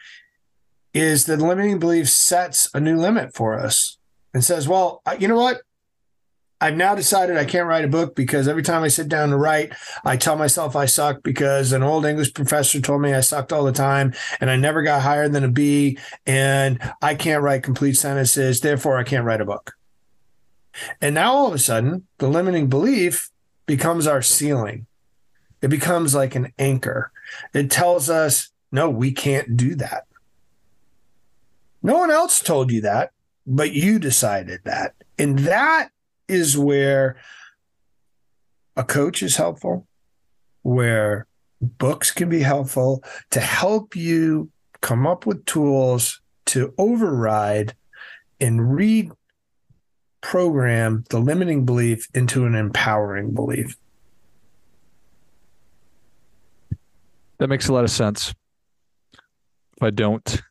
is 0.92 1.24
that 1.24 1.38
limiting 1.38 1.78
belief 1.78 2.10
sets 2.10 2.68
a 2.74 2.80
new 2.80 2.98
limit 2.98 3.34
for 3.34 3.58
us 3.58 3.96
and 4.34 4.44
says, 4.44 4.68
well, 4.68 5.00
you 5.18 5.28
know 5.28 5.36
what? 5.36 5.62
I've 6.62 6.76
now 6.76 6.95
decided 6.95 7.37
I 7.37 7.45
can't 7.45 7.66
write 7.66 7.85
a 7.85 7.88
book 7.88 8.14
because 8.14 8.47
every 8.47 8.62
time 8.62 8.85
I 8.85 8.88
sit 8.88 9.09
down 9.09 9.31
to 9.31 9.37
write, 9.37 9.73
I 10.04 10.16
tell 10.16 10.37
myself 10.37 10.76
I 10.76 10.87
suck 10.87 11.25
because 11.25 11.73
an 11.73 11.83
old 11.83 12.07
English 12.07 12.35
professor 12.35 12.81
told 12.81 13.02
me 13.02 13.12
I 13.12 13.21
sucked 13.21 13.52
all 13.52 13.64
the 13.64 13.73
time 13.73 14.14
and 14.40 14.49
I 14.49 14.54
never 14.54 14.81
got 14.83 15.02
higher 15.02 15.28
than 15.28 15.42
a 15.42 15.49
B 15.49 15.99
and 16.25 16.78
I 17.02 17.16
can't 17.16 17.42
write 17.42 17.64
complete 17.64 17.95
sentences. 17.95 18.61
Therefore, 18.61 18.97
I 18.97 19.02
can't 19.02 19.25
write 19.25 19.40
a 19.40 19.45
book. 19.45 19.75
And 21.00 21.16
now 21.16 21.33
all 21.33 21.49
of 21.49 21.54
a 21.54 21.59
sudden, 21.59 22.07
the 22.19 22.28
limiting 22.28 22.69
belief 22.69 23.33
becomes 23.66 24.07
our 24.07 24.23
ceiling. 24.23 24.87
It 25.62 25.69
becomes 25.69 26.14
like 26.14 26.37
an 26.37 26.52
anchor. 26.61 27.11
It 27.52 27.73
tells 27.73 28.09
us, 28.09 28.50
no, 28.71 28.88
we 28.88 29.11
can't 29.11 29.57
do 29.57 29.75
that. 29.75 30.04
No 31.83 31.99
one 31.99 32.12
else 32.12 32.38
told 32.38 32.71
you 32.71 32.83
that, 32.83 33.11
but 33.49 33.73
you 33.73 33.99
decided 33.99 34.61
that. 34.62 34.95
And 35.19 35.40
that 35.40 35.90
is 36.32 36.56
where 36.56 37.16
a 38.76 38.82
coach 38.82 39.22
is 39.22 39.36
helpful, 39.36 39.86
where 40.62 41.26
books 41.60 42.10
can 42.10 42.28
be 42.28 42.40
helpful 42.40 43.04
to 43.30 43.40
help 43.40 43.94
you 43.94 44.50
come 44.80 45.06
up 45.06 45.26
with 45.26 45.44
tools 45.44 46.20
to 46.46 46.74
override 46.78 47.74
and 48.40 48.58
reprogram 50.22 51.06
the 51.08 51.20
limiting 51.20 51.64
belief 51.64 52.08
into 52.14 52.46
an 52.46 52.54
empowering 52.54 53.32
belief. 53.32 53.76
That 57.38 57.48
makes 57.48 57.68
a 57.68 57.72
lot 57.72 57.84
of 57.84 57.90
sense. 57.90 58.34
If 59.76 59.82
I 59.82 59.90
don't 59.90 60.42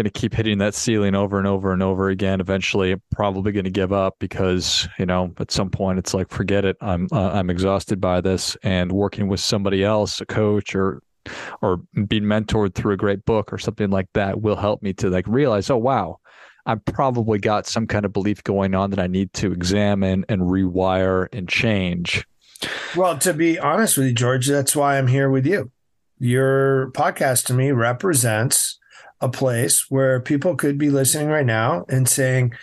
going 0.00 0.10
to 0.10 0.18
keep 0.18 0.32
hitting 0.32 0.56
that 0.58 0.74
ceiling 0.74 1.14
over 1.14 1.36
and 1.36 1.46
over 1.46 1.74
and 1.74 1.82
over 1.82 2.08
again, 2.08 2.40
eventually 2.40 2.96
probably 3.12 3.52
going 3.52 3.64
to 3.64 3.70
give 3.70 3.92
up 3.92 4.16
because, 4.18 4.88
you 4.98 5.04
know, 5.04 5.30
at 5.38 5.50
some 5.50 5.68
point 5.68 5.98
it's 5.98 6.14
like 6.14 6.30
forget 6.30 6.64
it. 6.64 6.76
I'm 6.80 7.06
uh, 7.12 7.32
I'm 7.32 7.50
exhausted 7.50 8.00
by 8.00 8.22
this 8.22 8.56
and 8.62 8.92
working 8.92 9.28
with 9.28 9.40
somebody 9.40 9.84
else, 9.84 10.18
a 10.18 10.26
coach 10.26 10.74
or 10.74 11.02
or 11.60 11.82
being 12.06 12.22
mentored 12.22 12.74
through 12.74 12.94
a 12.94 12.96
great 12.96 13.26
book 13.26 13.52
or 13.52 13.58
something 13.58 13.90
like 13.90 14.08
that 14.14 14.40
will 14.40 14.56
help 14.56 14.82
me 14.82 14.94
to 14.94 15.10
like 15.10 15.26
realize, 15.28 15.68
oh 15.68 15.76
wow, 15.76 16.18
I've 16.64 16.82
probably 16.86 17.38
got 17.38 17.66
some 17.66 17.86
kind 17.86 18.06
of 18.06 18.12
belief 18.14 18.42
going 18.42 18.74
on 18.74 18.88
that 18.90 19.00
I 19.00 19.06
need 19.06 19.34
to 19.34 19.52
examine 19.52 20.24
and 20.30 20.40
rewire 20.40 21.28
and 21.30 21.46
change. 21.46 22.26
Well, 22.96 23.18
to 23.18 23.34
be 23.34 23.58
honest 23.58 23.98
with 23.98 24.06
you, 24.06 24.14
George, 24.14 24.46
that's 24.46 24.74
why 24.74 24.96
I'm 24.96 25.08
here 25.08 25.28
with 25.28 25.46
you 25.46 25.70
your 26.22 26.90
podcast 26.92 27.46
to 27.46 27.54
me 27.54 27.72
represents 27.72 28.78
a 29.20 29.28
place 29.28 29.86
where 29.90 30.20
people 30.20 30.56
could 30.56 30.78
be 30.78 30.90
listening 30.90 31.28
right 31.28 31.46
now 31.46 31.84
and 31.88 32.08
saying, 32.08 32.54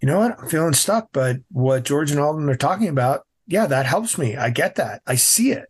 you 0.00 0.06
know 0.06 0.18
what, 0.18 0.38
I'm 0.40 0.48
feeling 0.48 0.72
stuck, 0.72 1.08
but 1.12 1.38
what 1.50 1.84
George 1.84 2.10
and 2.10 2.20
Alden 2.20 2.48
are 2.48 2.56
talking 2.56 2.88
about, 2.88 3.26
yeah, 3.46 3.66
that 3.66 3.86
helps 3.86 4.16
me. 4.16 4.36
I 4.36 4.50
get 4.50 4.76
that. 4.76 5.02
I 5.06 5.16
see 5.16 5.52
it. 5.52 5.68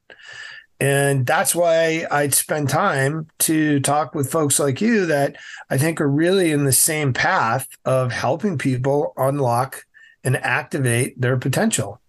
And 0.80 1.26
that's 1.26 1.54
why 1.54 2.06
I'd 2.10 2.34
spend 2.34 2.68
time 2.68 3.26
to 3.40 3.80
talk 3.80 4.14
with 4.14 4.30
folks 4.30 4.60
like 4.60 4.80
you 4.80 5.06
that 5.06 5.36
I 5.70 5.78
think 5.78 6.00
are 6.00 6.08
really 6.08 6.52
in 6.52 6.64
the 6.64 6.72
same 6.72 7.12
path 7.12 7.66
of 7.84 8.12
helping 8.12 8.58
people 8.58 9.12
unlock 9.16 9.84
and 10.22 10.36
activate 10.36 11.20
their 11.20 11.36
potential. 11.36 12.00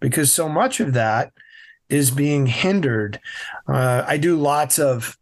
Because 0.00 0.32
so 0.32 0.48
much 0.48 0.80
of 0.80 0.94
that 0.94 1.32
is 1.88 2.10
being 2.10 2.46
hindered. 2.46 3.20
Uh, 3.66 4.04
I 4.06 4.16
do 4.16 4.36
lots 4.36 4.78
of 4.78 5.16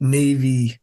Navy 0.00 0.78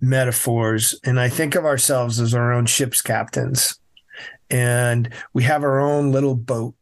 metaphors, 0.00 0.98
and 1.04 1.18
I 1.18 1.28
think 1.28 1.54
of 1.54 1.64
ourselves 1.64 2.20
as 2.20 2.34
our 2.34 2.52
own 2.52 2.66
ship's 2.66 3.02
captains. 3.02 3.78
And 4.50 5.12
we 5.32 5.42
have 5.44 5.64
our 5.64 5.80
own 5.80 6.12
little 6.12 6.36
boat. 6.36 6.74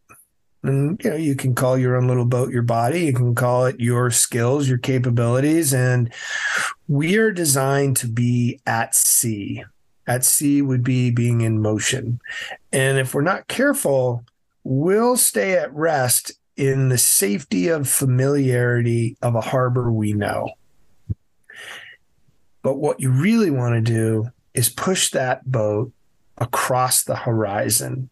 And 0.62 1.00
you 1.02 1.10
know, 1.10 1.16
you 1.16 1.34
can 1.34 1.54
call 1.54 1.78
your 1.78 1.96
own 1.96 2.08
little 2.08 2.24
boat 2.24 2.50
your 2.50 2.62
body, 2.62 3.04
you 3.04 3.12
can 3.12 3.34
call 3.34 3.66
it 3.66 3.80
your 3.80 4.10
skills, 4.10 4.68
your 4.68 4.78
capabilities. 4.78 5.74
And 5.74 6.12
we 6.88 7.16
are 7.16 7.30
designed 7.30 7.96
to 7.98 8.08
be 8.08 8.60
at 8.66 8.94
sea. 8.94 9.64
At 10.06 10.24
sea 10.24 10.62
would 10.62 10.82
be 10.82 11.10
being 11.10 11.42
in 11.42 11.62
motion. 11.62 12.20
And 12.72 12.98
if 12.98 13.14
we're 13.14 13.22
not 13.22 13.48
careful, 13.48 14.24
we'll 14.64 15.16
stay 15.16 15.52
at 15.52 15.72
rest 15.74 16.32
in 16.56 16.88
the 16.88 16.98
safety 16.98 17.68
of 17.68 17.88
familiarity 17.88 19.16
of 19.22 19.34
a 19.34 19.40
harbor 19.40 19.90
we 19.90 20.12
know. 20.12 20.50
But 22.64 22.78
what 22.78 22.98
you 22.98 23.10
really 23.10 23.50
want 23.50 23.74
to 23.74 23.92
do 23.92 24.30
is 24.54 24.70
push 24.70 25.10
that 25.10 25.44
boat 25.44 25.92
across 26.38 27.04
the 27.04 27.14
horizon. 27.14 28.08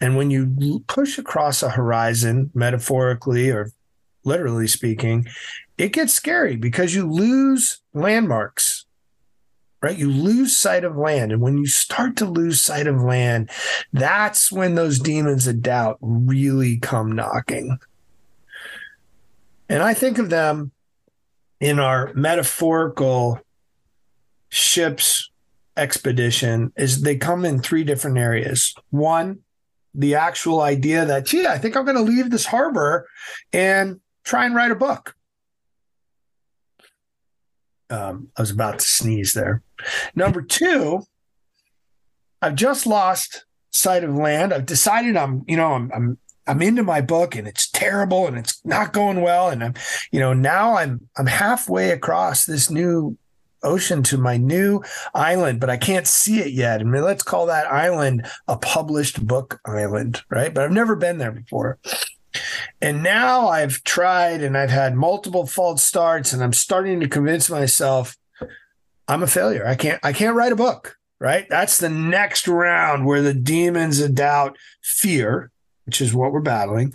And 0.00 0.16
when 0.16 0.30
you 0.30 0.82
push 0.88 1.18
across 1.18 1.62
a 1.62 1.68
horizon, 1.70 2.50
metaphorically 2.54 3.50
or 3.50 3.70
literally 4.24 4.66
speaking, 4.66 5.26
it 5.76 5.92
gets 5.92 6.14
scary 6.14 6.56
because 6.56 6.94
you 6.94 7.08
lose 7.08 7.80
landmarks 7.94 8.86
right? 9.82 9.98
You 9.98 10.08
lose 10.10 10.56
sight 10.56 10.84
of 10.84 10.96
land. 10.96 11.32
And 11.32 11.42
when 11.42 11.58
you 11.58 11.66
start 11.66 12.14
to 12.18 12.24
lose 12.24 12.62
sight 12.62 12.86
of 12.86 13.02
land, 13.02 13.50
that's 13.92 14.52
when 14.52 14.76
those 14.76 15.00
demons 15.00 15.48
of 15.48 15.60
doubt 15.60 15.98
really 16.00 16.78
come 16.78 17.10
knocking. 17.10 17.78
And 19.68 19.82
I 19.82 19.92
think 19.92 20.18
of 20.18 20.30
them 20.30 20.70
in 21.58 21.80
our 21.80 22.12
metaphorical 22.14 23.40
ship's 24.52 25.30
expedition 25.78 26.72
is 26.76 27.00
they 27.00 27.16
come 27.16 27.46
in 27.46 27.58
three 27.58 27.84
different 27.84 28.18
areas. 28.18 28.74
One, 28.90 29.38
the 29.94 30.14
actual 30.14 30.60
idea 30.60 31.06
that, 31.06 31.24
gee, 31.24 31.46
I 31.46 31.56
think 31.56 31.74
I'm 31.74 31.86
going 31.86 31.96
to 31.96 32.02
leave 32.02 32.30
this 32.30 32.44
harbor 32.44 33.08
and 33.52 34.00
try 34.24 34.44
and 34.44 34.54
write 34.54 34.70
a 34.70 34.76
book. 34.76 35.16
Um, 37.88 38.28
I 38.36 38.42
was 38.42 38.50
about 38.50 38.78
to 38.78 38.84
sneeze 38.84 39.32
there. 39.32 39.62
Number 40.14 40.42
two, 40.42 41.00
I've 42.42 42.54
just 42.54 42.86
lost 42.86 43.46
sight 43.70 44.04
of 44.04 44.14
land. 44.14 44.52
I've 44.52 44.66
decided 44.66 45.16
I'm, 45.16 45.44
you 45.48 45.56
know, 45.56 45.72
I'm, 45.72 45.90
I'm, 45.94 46.18
I'm 46.46 46.60
into 46.60 46.82
my 46.82 47.00
book 47.00 47.36
and 47.36 47.48
it's 47.48 47.70
terrible 47.70 48.26
and 48.26 48.36
it's 48.36 48.60
not 48.66 48.92
going 48.92 49.22
well. 49.22 49.48
And 49.48 49.64
I'm, 49.64 49.74
you 50.10 50.20
know, 50.20 50.34
now 50.34 50.76
I'm, 50.76 51.08
I'm 51.16 51.26
halfway 51.26 51.90
across 51.90 52.44
this 52.44 52.70
new 52.70 53.16
ocean 53.62 54.02
to 54.04 54.18
my 54.18 54.36
new 54.36 54.82
island, 55.14 55.60
but 55.60 55.70
I 55.70 55.76
can't 55.76 56.06
see 56.06 56.40
it 56.40 56.52
yet. 56.52 56.80
I 56.80 56.84
mean, 56.84 57.02
let's 57.02 57.22
call 57.22 57.46
that 57.46 57.70
island 57.72 58.26
a 58.48 58.56
published 58.56 59.26
book 59.26 59.60
island, 59.64 60.22
right? 60.30 60.52
But 60.52 60.64
I've 60.64 60.72
never 60.72 60.96
been 60.96 61.18
there 61.18 61.32
before. 61.32 61.78
And 62.80 63.02
now 63.02 63.48
I've 63.48 63.84
tried 63.84 64.42
and 64.42 64.56
I've 64.56 64.70
had 64.70 64.94
multiple 64.94 65.46
false 65.46 65.82
starts 65.82 66.32
and 66.32 66.42
I'm 66.42 66.52
starting 66.52 67.00
to 67.00 67.08
convince 67.08 67.50
myself 67.50 68.16
I'm 69.08 69.22
a 69.22 69.26
failure. 69.26 69.66
I 69.66 69.74
can't 69.74 70.00
I 70.02 70.12
can't 70.12 70.36
write 70.36 70.52
a 70.52 70.56
book, 70.56 70.96
right? 71.18 71.46
That's 71.48 71.78
the 71.78 71.88
next 71.88 72.48
round 72.48 73.04
where 73.04 73.22
the 73.22 73.34
demons 73.34 74.00
of 74.00 74.14
doubt, 74.14 74.56
fear, 74.82 75.50
which 75.84 76.00
is 76.00 76.14
what 76.14 76.32
we're 76.32 76.40
battling, 76.40 76.94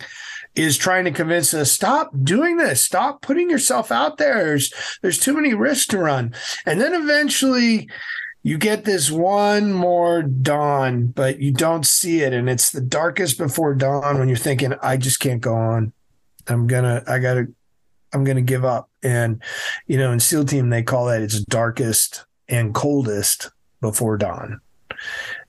is 0.58 0.76
trying 0.76 1.04
to 1.04 1.12
convince 1.12 1.54
us 1.54 1.70
stop 1.70 2.10
doing 2.24 2.56
this. 2.56 2.84
Stop 2.84 3.22
putting 3.22 3.48
yourself 3.48 3.92
out 3.92 4.18
there. 4.18 4.44
There's 4.44 4.74
there's 5.02 5.18
too 5.18 5.32
many 5.32 5.54
risks 5.54 5.86
to 5.88 5.98
run. 5.98 6.34
And 6.66 6.80
then 6.80 6.94
eventually 6.94 7.88
you 8.42 8.58
get 8.58 8.84
this 8.84 9.10
one 9.10 9.72
more 9.72 10.22
dawn 10.22 11.08
but 11.08 11.40
you 11.40 11.52
don't 11.52 11.86
see 11.86 12.22
it. 12.22 12.32
And 12.32 12.50
it's 12.50 12.70
the 12.70 12.80
darkest 12.80 13.38
before 13.38 13.74
dawn 13.74 14.18
when 14.18 14.28
you're 14.28 14.36
thinking 14.36 14.74
i 14.82 14.96
just 14.96 15.20
can't 15.20 15.40
go 15.40 15.54
on. 15.54 15.92
I'm 16.48 16.66
gonna 16.66 17.04
i 17.06 17.20
gotta 17.20 17.46
i'm 18.12 18.24
gonna 18.24 18.42
give 18.42 18.64
up. 18.64 18.90
And 19.02 19.40
you 19.86 19.96
know 19.96 20.10
in 20.10 20.18
seal 20.18 20.44
team 20.44 20.70
they 20.70 20.82
call 20.82 21.06
that 21.06 21.22
it's 21.22 21.40
darkest 21.44 22.26
and 22.48 22.74
coldest 22.74 23.50
before 23.80 24.16
dawn. 24.16 24.60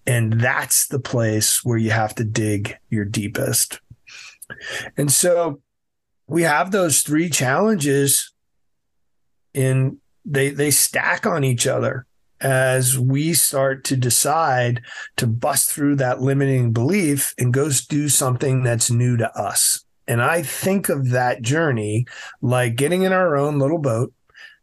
And 0.05 0.39
that's 0.39 0.87
the 0.87 0.99
place 0.99 1.63
where 1.63 1.77
you 1.77 1.89
have 1.89 2.13
to 2.15 2.23
dig 2.23 2.77
your 2.89 3.05
deepest 3.05 3.79
and 4.97 5.11
so 5.11 5.61
we 6.27 6.43
have 6.43 6.71
those 6.71 7.01
three 7.01 7.29
challenges 7.29 8.31
in 9.53 9.97
they 10.25 10.49
they 10.49 10.71
stack 10.71 11.25
on 11.25 11.43
each 11.43 11.65
other 11.65 12.05
as 12.41 12.97
we 12.97 13.33
start 13.33 13.83
to 13.83 13.97
decide 13.97 14.81
to 15.17 15.27
bust 15.27 15.71
through 15.71 15.95
that 15.95 16.21
limiting 16.21 16.71
belief 16.71 17.33
and 17.37 17.53
go 17.53 17.69
do 17.89 18.07
something 18.07 18.63
that's 18.63 18.89
new 18.89 19.17
to 19.17 19.29
us. 19.37 19.83
And 20.07 20.21
I 20.21 20.41
think 20.41 20.89
of 20.89 21.09
that 21.09 21.41
journey 21.41 22.05
like 22.41 22.75
getting 22.75 23.03
in 23.03 23.11
our 23.11 23.35
own 23.35 23.59
little 23.59 23.77
boat 23.77 24.13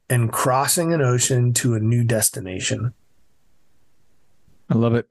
and 0.09 0.33
crossing 0.33 0.93
an 0.93 1.03
ocean 1.03 1.53
to 1.55 1.75
a 1.75 1.81
new 1.81 2.03
destination. 2.03 2.95
I 4.71 4.75
love 4.75 4.95
it. 4.95 5.07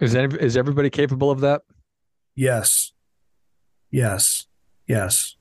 Is 0.00 0.14
any, 0.14 0.34
is 0.38 0.56
everybody 0.56 0.90
capable 0.90 1.30
of 1.30 1.40
that? 1.40 1.62
Yes. 2.38 2.92
Yes. 3.90 4.46
Yes. 4.86 5.34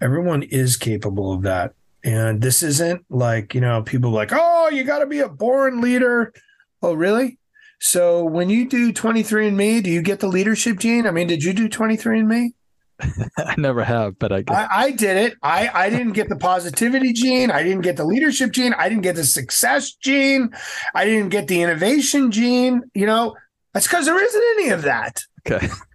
Everyone 0.00 0.42
is 0.42 0.78
capable 0.78 1.34
of 1.34 1.42
that. 1.42 1.74
And 2.02 2.40
this 2.40 2.62
isn't 2.62 3.04
like, 3.10 3.54
you 3.54 3.60
know, 3.60 3.82
people 3.82 4.10
like, 4.10 4.30
oh, 4.32 4.70
you 4.70 4.84
got 4.84 5.00
to 5.00 5.06
be 5.06 5.20
a 5.20 5.28
born 5.28 5.82
leader. 5.82 6.32
Oh, 6.80 6.94
really? 6.94 7.38
So 7.78 8.24
when 8.24 8.48
you 8.48 8.66
do 8.66 8.90
23andMe, 8.90 9.82
do 9.82 9.90
you 9.90 10.00
get 10.00 10.20
the 10.20 10.26
leadership 10.26 10.78
gene? 10.78 11.06
I 11.06 11.10
mean, 11.10 11.26
did 11.26 11.44
you 11.44 11.52
do 11.52 11.68
23andMe? 11.68 12.52
I 13.36 13.54
never 13.58 13.84
have, 13.84 14.18
but 14.18 14.32
I, 14.32 14.44
I, 14.48 14.68
I 14.70 14.90
did 14.92 15.18
it. 15.18 15.34
I 15.42 15.68
I 15.68 15.90
didn't 15.90 16.12
get 16.12 16.28
the 16.28 16.36
positivity 16.36 17.12
gene. 17.12 17.50
I 17.50 17.64
didn't 17.64 17.82
get 17.82 17.96
the 17.96 18.04
leadership 18.04 18.52
gene. 18.52 18.72
I 18.72 18.88
didn't 18.88 19.02
get 19.02 19.16
the 19.16 19.24
success 19.24 19.92
gene. 19.94 20.54
I 20.94 21.04
didn't 21.04 21.30
get 21.30 21.48
the 21.48 21.60
innovation 21.60 22.30
gene. 22.30 22.82
You 22.94 23.06
know, 23.06 23.34
that's 23.72 23.88
because 23.88 24.06
there 24.06 24.22
isn't 24.22 24.44
any 24.56 24.70
of 24.70 24.82
that. 24.82 25.24
Okay. 25.44 25.68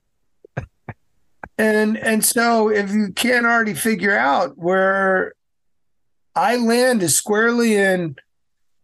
And 1.60 1.98
and 1.98 2.24
so 2.24 2.70
if 2.70 2.90
you 2.90 3.12
can't 3.12 3.46
already 3.46 3.74
figure 3.74 4.18
out 4.18 4.58
where 4.58 5.34
I 6.34 6.56
land 6.56 7.04
is 7.04 7.18
squarely 7.18 7.76
in 7.76 8.16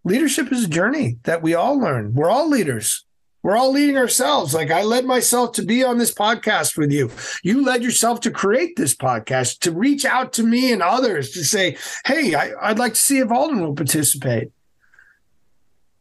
leadership 0.04 0.52
is 0.52 0.66
a 0.66 0.70
journey 0.70 1.18
that 1.24 1.42
we 1.42 1.54
all 1.54 1.80
learn. 1.80 2.14
We're 2.14 2.30
all 2.30 2.50
leaders. 2.50 3.06
We're 3.44 3.56
all 3.56 3.72
leading 3.72 3.98
ourselves. 3.98 4.54
Like 4.54 4.72
I 4.72 4.84
led 4.84 5.06
myself 5.06 5.54
to 5.54 5.62
be 5.62 5.86
on 5.86 6.00
this 6.00 6.14
podcast 6.14 6.78
with 6.78 6.92
you. 6.92 7.12
You 7.44 7.64
led 7.64 7.82
yourself 7.82 8.20
to 8.22 8.32
create 8.32 8.76
this 8.76 8.94
podcast, 8.94 9.60
to 9.60 9.72
reach 9.72 10.04
out 10.04 10.34
to 10.34 10.44
me 10.44 10.74
and 10.74 10.82
others 10.82 11.32
to 11.32 11.46
say, 11.46 11.78
hey, 12.06 12.36
I, 12.36 12.68
would 12.68 12.80
like 12.80 12.96
to 12.96 13.02
see 13.02 13.20
if 13.20 13.32
Alden 13.32 13.62
will 13.62 13.76
participate. 13.76 14.52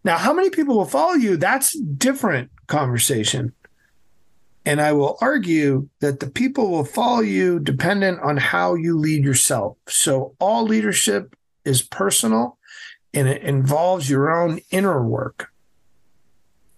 Now, 0.03 0.19
how 0.19 0.33
many 0.33 0.51
people 0.51 0.77
will 0.77 0.87
follow 0.87 1.15
you? 1.15 1.37
That's 1.37 1.79
different 1.79 2.51
conversation. 2.67 3.53
And 4.67 4.81
I 4.81 4.93
will 4.93 5.19
argue 5.21 5.89
that 6.01 6.21
the 6.21 6.31
people 6.31 6.71
will 6.71 6.85
follow 6.85 7.21
you 7.21 7.61
dependent 7.61 8.21
on 8.21 8.39
how 8.39 8.75
you 8.75 8.99
lead 8.99 9.23
yourself. 9.23 9.77
So 9.89 10.35
all 10.39 10.65
leadership 10.65 11.37
is 11.65 11.83
personal 11.83 12.59
and 13.13 13.29
it 13.29 13.43
involves 13.43 14.09
your 14.09 14.31
own 14.31 14.61
inner 14.71 15.07
work. 15.07 15.51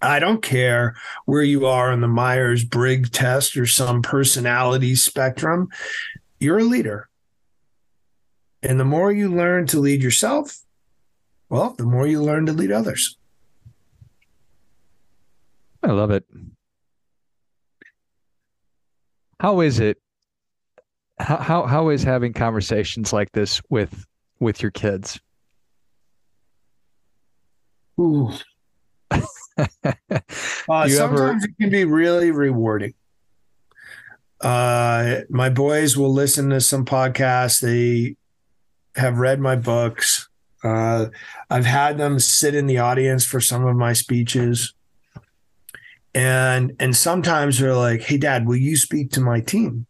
I 0.01 0.19
don't 0.19 0.43
care 0.43 0.95
where 1.25 1.41
you 1.41 1.65
are 1.65 1.91
on 1.91 2.01
the 2.01 2.07
Myers 2.07 2.63
Briggs 2.63 3.09
test 3.09 3.57
or 3.57 3.65
some 3.65 4.01
personality 4.01 4.95
spectrum, 4.95 5.69
you're 6.39 6.59
a 6.59 6.63
leader. 6.63 7.09
And 8.61 8.79
the 8.79 8.85
more 8.85 9.11
you 9.11 9.33
learn 9.33 9.65
to 9.67 9.79
lead 9.79 10.03
yourself, 10.03 10.59
well, 11.49 11.73
the 11.77 11.85
more 11.85 12.05
you 12.05 12.21
learn 12.21 12.45
to 12.47 12.53
lead 12.53 12.71
others. 12.71 13.17
I 15.81 15.91
love 15.91 16.11
it 16.11 16.25
how 19.39 19.61
is 19.61 19.79
it 19.79 19.97
how, 21.19 21.37
how 21.37 21.65
how 21.65 21.89
is 21.89 22.03
having 22.03 22.33
conversations 22.33 23.11
like 23.11 23.31
this 23.31 23.61
with 23.69 24.05
with 24.39 24.61
your 24.61 24.71
kids? 24.71 25.19
Ooh. 27.99 28.31
uh, 29.11 29.19
sometimes 30.67 30.99
ever... 30.99 31.31
it 31.31 31.51
can 31.59 31.69
be 31.69 31.85
really 31.85 32.31
rewarding. 32.31 32.93
Uh, 34.39 35.21
my 35.29 35.49
boys 35.49 35.97
will 35.97 36.13
listen 36.13 36.51
to 36.51 36.61
some 36.61 36.85
podcasts. 36.85 37.59
They 37.59 38.15
have 38.99 39.17
read 39.17 39.39
my 39.39 39.55
books. 39.55 40.29
Uh, 40.63 41.05
i've 41.51 41.67
had 41.67 41.99
them 41.99 42.17
sit 42.17 42.55
in 42.55 42.65
the 42.65 42.79
audience 42.79 43.23
for 43.23 43.39
some 43.39 43.63
of 43.67 43.75
my 43.75 43.93
speeches 43.93 44.73
and 46.17 46.75
and 46.79 46.95
sometimes 46.95 47.59
they're 47.59 47.75
like, 47.75 48.01
"Hey, 48.01 48.17
Dad, 48.17 48.47
will 48.47 48.55
you 48.55 48.75
speak 48.75 49.11
to 49.11 49.21
my 49.21 49.39
team?" 49.39 49.85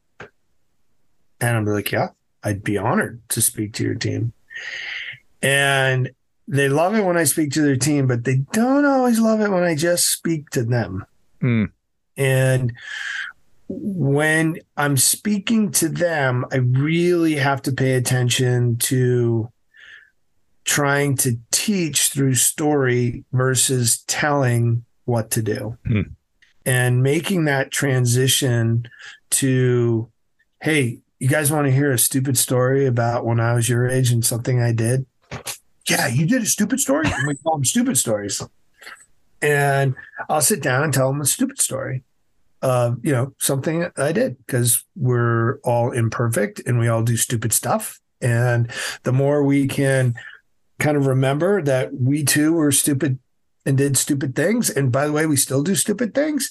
And 1.39 1.55
I'm 1.55 1.65
like, 1.65 1.93
"Yeah, 1.93 2.09
I'd 2.43 2.65
be 2.65 2.77
honored 2.77 3.21
to 3.29 3.41
speak 3.41 3.71
to 3.75 3.83
your 3.85 3.95
team." 3.95 4.33
And 5.41 6.11
they 6.45 6.67
love 6.67 6.95
it 6.95 7.05
when 7.05 7.15
I 7.15 7.23
speak 7.23 7.51
to 7.53 7.61
their 7.61 7.77
team, 7.77 8.07
but 8.07 8.25
they 8.25 8.37
don't 8.51 8.83
always 8.83 9.21
love 9.21 9.39
it 9.39 9.49
when 9.49 9.63
I 9.63 9.73
just 9.73 10.11
speak 10.11 10.49
to 10.49 10.65
them. 10.65 11.05
Mm. 11.41 11.71
And 12.17 12.73
when 13.69 14.59
I'm 14.75 14.97
speaking 14.97 15.71
to 15.73 15.87
them, 15.87 16.45
I 16.51 16.57
really 16.57 17.35
have 17.35 17.61
to 17.63 17.71
pay 17.71 17.93
attention 17.93 18.77
to 18.79 19.49
trying 20.65 21.15
to 21.17 21.37
teach 21.51 22.09
through 22.09 22.35
story 22.35 23.23
versus 23.31 24.03
telling 24.07 24.83
what 25.05 25.31
to 25.31 25.41
do. 25.41 25.77
Mm 25.87 26.16
and 26.67 27.01
making 27.01 27.45
that 27.45 27.71
transition 27.71 28.87
to, 29.29 30.11
hey, 30.61 30.99
you 31.17 31.29
guys 31.29 31.49
want 31.49 31.65
to 31.65 31.71
hear 31.71 31.93
a 31.93 31.97
stupid 31.97 32.37
story 32.37 32.85
about 32.85 33.25
when 33.25 33.39
I 33.39 33.53
was 33.53 33.69
your 33.69 33.87
age 33.87 34.11
and 34.11 34.23
something 34.23 34.61
I 34.61 34.73
did? 34.73 35.05
Yeah, 35.89 36.07
you 36.07 36.27
did 36.27 36.41
a 36.41 36.45
stupid 36.45 36.81
story. 36.81 37.09
And 37.09 37.25
we 37.25 37.35
call 37.35 37.53
them 37.53 37.63
stupid 37.63 37.97
stories. 37.97 38.43
And 39.41 39.95
I'll 40.29 40.41
sit 40.41 40.61
down 40.61 40.83
and 40.83 40.93
tell 40.93 41.09
them 41.09 41.21
a 41.21 41.25
stupid 41.25 41.61
story 41.61 42.03
of, 42.61 42.97
you 43.01 43.13
know, 43.13 43.33
something 43.39 43.89
I 43.95 44.11
did 44.11 44.37
because 44.45 44.83
we're 44.97 45.59
all 45.59 45.91
imperfect 45.91 46.61
and 46.65 46.77
we 46.77 46.89
all 46.89 47.01
do 47.01 47.15
stupid 47.15 47.53
stuff. 47.53 48.01
And 48.19 48.69
the 49.03 49.13
more 49.13 49.41
we 49.41 49.67
can 49.67 50.15
kind 50.79 50.97
of 50.97 51.05
remember 51.05 51.61
that 51.61 51.93
we 51.93 52.25
too 52.25 52.53
were 52.53 52.73
stupid 52.73 53.19
and 53.67 53.77
did 53.77 53.97
stupid 53.97 54.35
things. 54.35 54.69
And 54.69 54.91
by 54.91 55.05
the 55.05 55.11
way, 55.11 55.25
we 55.25 55.35
still 55.35 55.61
do 55.61 55.75
stupid 55.75 56.15
things. 56.15 56.49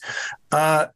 Uh, 0.53 0.87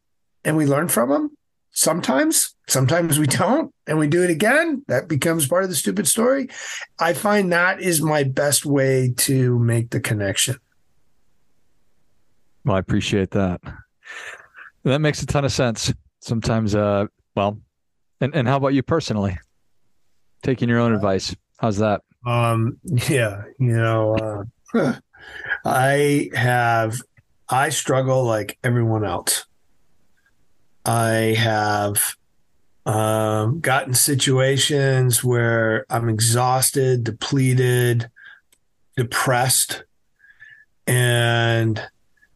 and 0.45 0.55
we 0.55 0.65
learn 0.65 0.87
from 0.87 1.09
them 1.09 1.31
sometimes. 1.71 2.55
Sometimes 2.67 3.19
we 3.19 3.27
don't, 3.41 3.73
and 3.87 3.97
we 3.97 4.07
do 4.07 4.23
it 4.23 4.29
again. 4.29 4.83
That 4.87 5.07
becomes 5.07 5.47
part 5.47 5.63
of 5.63 5.69
the 5.69 5.75
stupid 5.75 6.07
story. 6.07 6.49
I 6.99 7.13
find 7.13 7.51
that 7.51 7.81
is 7.81 8.01
my 8.01 8.23
best 8.23 8.65
way 8.65 9.13
to 9.17 9.57
make 9.59 9.89
the 9.89 9.99
connection. 9.99 10.57
Well, 12.63 12.75
I 12.75 12.79
appreciate 12.79 13.31
that. 13.31 13.59
That 14.83 15.01
makes 15.01 15.21
a 15.23 15.25
ton 15.25 15.45
of 15.45 15.51
sense. 15.51 15.91
Sometimes, 16.19 16.75
uh, 16.75 17.07
well, 17.35 17.59
and, 18.19 18.35
and 18.35 18.47
how 18.47 18.57
about 18.57 18.75
you 18.75 18.83
personally? 18.83 19.37
Taking 20.43 20.69
your 20.69 20.79
own 20.79 20.93
advice. 20.93 21.35
How's 21.57 21.77
that? 21.77 22.01
Um, 22.25 22.77
yeah, 23.09 23.43
you 23.59 23.73
know, 23.73 24.15
uh, 24.73 24.93
I 25.65 26.29
have, 26.33 27.01
I 27.49 27.69
struggle 27.69 28.23
like 28.23 28.57
everyone 28.63 29.05
else. 29.05 29.45
I 30.85 31.35
have 31.37 32.15
um, 32.85 33.59
gotten 33.59 33.93
situations 33.93 35.23
where 35.23 35.85
I'm 35.89 36.09
exhausted, 36.09 37.03
depleted, 37.03 38.09
depressed, 38.97 39.83
and 40.87 41.81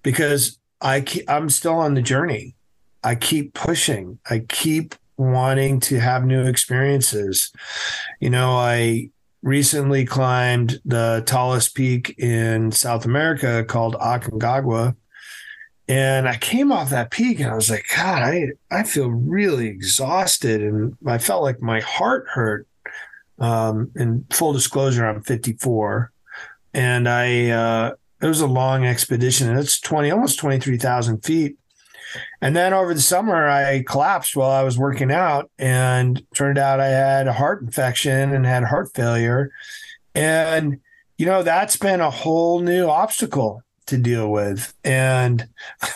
because 0.04 0.60
I 0.82 1.02
keep, 1.02 1.30
I'm 1.30 1.50
still 1.50 1.76
on 1.76 1.96
the 1.96 2.02
journey, 2.02 2.56
I 3.04 3.16
keep 3.16 3.54
pushing. 3.54 4.20
I 4.30 4.40
keep 4.40 4.96
wanting 5.18 5.80
to 5.82 6.00
have 6.00 6.26
new 6.26 6.46
experiences. 6.46 7.52
You 8.20 8.30
know, 8.30 8.52
I 8.52 9.10
recently 9.46 10.04
climbed 10.04 10.82
the 10.84 11.24
tallest 11.26 11.74
peak 11.74 12.16
in 12.18 12.74
South 12.74 13.06
America 13.06 13.64
called 13.64 13.96
Aconcagua 13.96 14.96
and 15.88 16.28
I 16.28 16.38
came 16.38 16.72
off 16.72 16.90
that 16.90 17.12
peak 17.12 17.40
and 17.40 17.52
I 17.52 17.56
was 17.56 17.70
like, 17.70 17.86
God, 17.96 18.24
I, 18.24 18.50
I 18.72 18.84
feel 18.84 19.10
really 19.10 19.68
exhausted. 19.68 20.62
And 20.62 20.98
I 21.06 21.20
felt 21.20 21.44
like 21.44 21.62
my 21.62 21.80
heart 21.82 22.28
hurt. 22.28 22.68
Um, 23.38 23.92
in 23.96 24.26
full 24.32 24.54
disclosure, 24.54 25.06
I'm 25.06 25.22
54. 25.22 26.12
And 26.74 27.08
I, 27.08 27.50
uh, 27.50 27.92
it 28.22 28.28
was 28.28 28.42
a 28.42 28.48
long 28.48 28.86
expedition 28.86 29.50
and 29.50 29.60
it's 29.60 29.80
20, 29.80 30.10
almost 30.10 30.40
23,000 30.40 31.24
feet. 31.24 31.58
And 32.42 32.56
then 32.56 32.74
over 32.74 32.94
the 32.94 33.02
summer, 33.02 33.48
I 33.48 33.84
collapsed 33.84 34.36
while 34.36 34.52
I 34.52 34.64
was 34.64 34.78
working 34.78 35.12
out 35.12 35.50
and 35.58 36.24
turned 36.34 36.58
out 36.58 36.80
I 36.80 36.88
had 36.88 37.28
a 37.28 37.34
heart 37.34 37.62
infection 37.62 38.34
and 38.34 38.46
had 38.46 38.64
heart 38.64 38.94
failure. 38.94 39.52
And, 40.14 40.80
you 41.18 41.26
know, 41.26 41.44
that's 41.44 41.78
been 41.78 42.02
a 42.02 42.10
whole 42.10 42.60
new 42.60 42.88
obstacle 42.88 43.62
to 43.88 43.98
deal 43.98 44.32
with. 44.32 44.74
And 44.84 45.48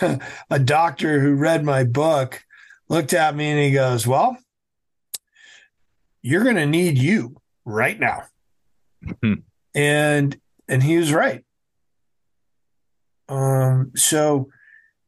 a 0.49 0.59
doctor 0.59 1.19
who 1.19 1.35
read 1.35 1.63
my 1.63 1.83
book 1.83 2.43
looked 2.87 3.13
at 3.13 3.35
me 3.35 3.49
and 3.49 3.59
he 3.59 3.71
goes, 3.71 4.05
Well, 4.05 4.37
you're 6.21 6.43
going 6.43 6.55
to 6.55 6.65
need 6.65 6.97
you 6.97 7.37
right 7.65 7.99
now. 7.99 8.23
Mm-hmm. 9.05 9.41
And 9.75 10.39
and 10.67 10.83
he 10.83 10.97
was 10.97 11.13
right. 11.13 11.43
Um, 13.27 13.91
so 13.95 14.49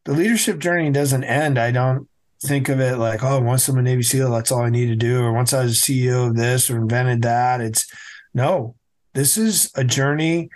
the 0.06 0.14
leadership 0.14 0.60
journey 0.60 0.90
doesn't 0.92 1.24
end. 1.24 1.58
I 1.58 1.72
don't 1.72 2.08
think 2.44 2.70
of 2.70 2.80
it 2.80 2.98
like, 2.98 3.24
oh, 3.24 3.40
once 3.40 3.68
I'm 3.68 3.78
a 3.78 3.82
Navy 3.82 4.04
SEAL, 4.04 4.32
that's 4.32 4.52
all 4.52 4.64
I 4.64 4.70
need 4.70 4.88
to 4.88 4.96
do, 4.96 5.22
or 5.22 5.32
once 5.32 5.54
I 5.54 5.64
was 5.64 5.80
CEO 5.80 6.28
of 6.28 6.36
this 6.36 6.70
or 6.70 6.78
invented 6.78 7.22
that. 7.22 7.62
It's 7.62 7.92
no, 8.34 8.76
this 9.14 9.38
is 9.38 9.72
a 9.76 9.84
journey 9.84 10.50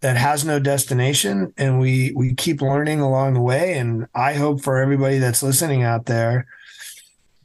that 0.00 0.16
has 0.16 0.44
no 0.44 0.58
destination 0.58 1.52
and 1.56 1.78
we 1.78 2.12
we 2.16 2.34
keep 2.34 2.62
learning 2.62 3.00
along 3.00 3.34
the 3.34 3.40
way 3.40 3.78
and 3.78 4.06
i 4.14 4.32
hope 4.32 4.62
for 4.62 4.78
everybody 4.78 5.18
that's 5.18 5.42
listening 5.42 5.82
out 5.82 6.06
there 6.06 6.46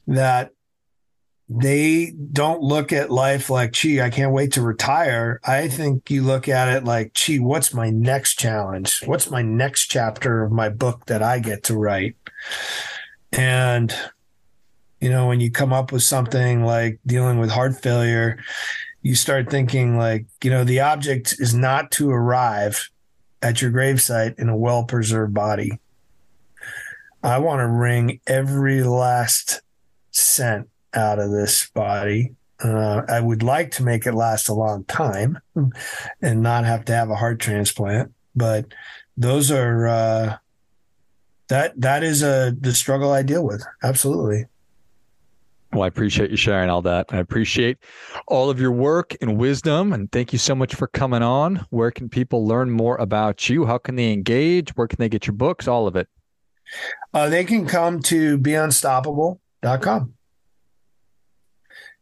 that 0.07 0.51
they 1.47 2.11
don't 2.31 2.61
look 2.61 2.91
at 2.91 3.11
life 3.11 3.51
like 3.51 3.71
gee 3.71 4.01
i 4.01 4.09
can't 4.09 4.31
wait 4.31 4.53
to 4.53 4.61
retire. 4.61 5.39
I 5.43 5.67
think 5.67 6.09
you 6.09 6.23
look 6.23 6.49
at 6.49 6.69
it 6.69 6.83
like 6.83 7.13
gee 7.13 7.39
what's 7.39 7.73
my 7.73 7.89
next 7.89 8.39
challenge? 8.39 9.03
What's 9.05 9.29
my 9.29 9.41
next 9.41 9.87
chapter 9.87 10.43
of 10.43 10.51
my 10.51 10.69
book 10.69 11.05
that 11.05 11.21
i 11.21 11.39
get 11.39 11.63
to 11.65 11.75
write? 11.75 12.15
And 13.31 13.93
you 14.99 15.09
know 15.09 15.27
when 15.27 15.39
you 15.39 15.51
come 15.51 15.73
up 15.73 15.91
with 15.91 16.03
something 16.03 16.63
like 16.63 16.99
dealing 17.05 17.39
with 17.39 17.51
heart 17.51 17.81
failure 17.81 18.39
you 19.05 19.13
start 19.13 19.51
thinking 19.51 19.99
like, 19.99 20.25
you 20.43 20.49
know, 20.49 20.63
the 20.63 20.79
object 20.79 21.35
is 21.37 21.53
not 21.53 21.91
to 21.91 22.09
arrive 22.09 22.89
at 23.39 23.61
your 23.61 23.69
gravesite 23.69 24.39
in 24.39 24.49
a 24.49 24.57
well 24.57 24.83
preserved 24.83 25.31
body. 25.31 25.79
I 27.21 27.37
want 27.37 27.59
to 27.59 27.67
wring 27.67 28.19
every 28.25 28.81
last 28.81 29.61
cent 30.09 30.69
out 30.95 31.19
of 31.19 31.31
this 31.31 31.69
body. 31.69 32.33
Uh, 32.63 33.01
I 33.07 33.19
would 33.19 33.43
like 33.43 33.71
to 33.71 33.83
make 33.83 34.05
it 34.05 34.13
last 34.13 34.47
a 34.47 34.53
long 34.53 34.85
time 34.85 35.39
and 36.21 36.41
not 36.41 36.65
have 36.65 36.85
to 36.85 36.93
have 36.93 37.09
a 37.09 37.15
heart 37.15 37.39
transplant. 37.39 38.13
But 38.35 38.73
those 39.17 39.51
are 39.51 39.87
uh, 39.87 40.37
that 41.49 41.79
that 41.79 42.03
is 42.03 42.23
a 42.23 42.55
the 42.59 42.73
struggle 42.73 43.11
I 43.11 43.23
deal 43.23 43.45
with. 43.45 43.63
Absolutely. 43.83 44.45
Well, 45.75 45.83
I 45.83 45.87
appreciate 45.87 46.31
you 46.31 46.37
sharing 46.37 46.69
all 46.69 46.81
that. 46.83 47.07
I 47.09 47.17
appreciate 47.17 47.79
all 48.27 48.49
of 48.49 48.61
your 48.61 48.71
work 48.71 49.13
and 49.19 49.37
wisdom. 49.37 49.91
And 49.91 50.09
thank 50.09 50.31
you 50.31 50.39
so 50.39 50.55
much 50.55 50.73
for 50.73 50.87
coming 50.87 51.21
on. 51.21 51.65
Where 51.69 51.91
can 51.91 52.07
people 52.07 52.47
learn 52.47 52.71
more 52.71 52.95
about 52.95 53.49
you? 53.49 53.65
How 53.65 53.77
can 53.77 53.97
they 53.97 54.13
engage? 54.13 54.69
Where 54.77 54.87
can 54.87 54.97
they 54.99 55.09
get 55.09 55.27
your 55.27 55.33
books? 55.33 55.67
All 55.67 55.85
of 55.85 55.97
it. 55.97 56.07
Uh, 57.13 57.27
they 57.27 57.43
can 57.43 57.65
come 57.65 58.01
to 58.03 58.37
beunstoppable.com. 58.37 60.13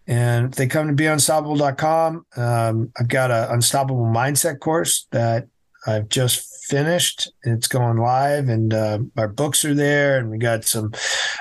And 0.08 0.48
if 0.48 0.56
they 0.56 0.68
come 0.68 0.88
to 0.88 1.04
beunstoppable.com, 1.04 2.26
um, 2.36 2.92
I've 3.00 3.08
got 3.08 3.32
an 3.32 3.54
unstoppable 3.54 4.06
mindset 4.06 4.60
course 4.60 5.08
that 5.12 5.48
I've 5.88 6.10
just 6.10 6.66
finished. 6.66 7.32
It's 7.44 7.68
going 7.68 7.98
live, 7.98 8.50
and 8.50 8.74
uh, 8.74 9.00
our 9.18 9.28
books 9.28 9.64
are 9.66 9.74
there. 9.74 10.18
And 10.18 10.30
we 10.30 10.38
got 10.38 10.66
some. 10.66 10.92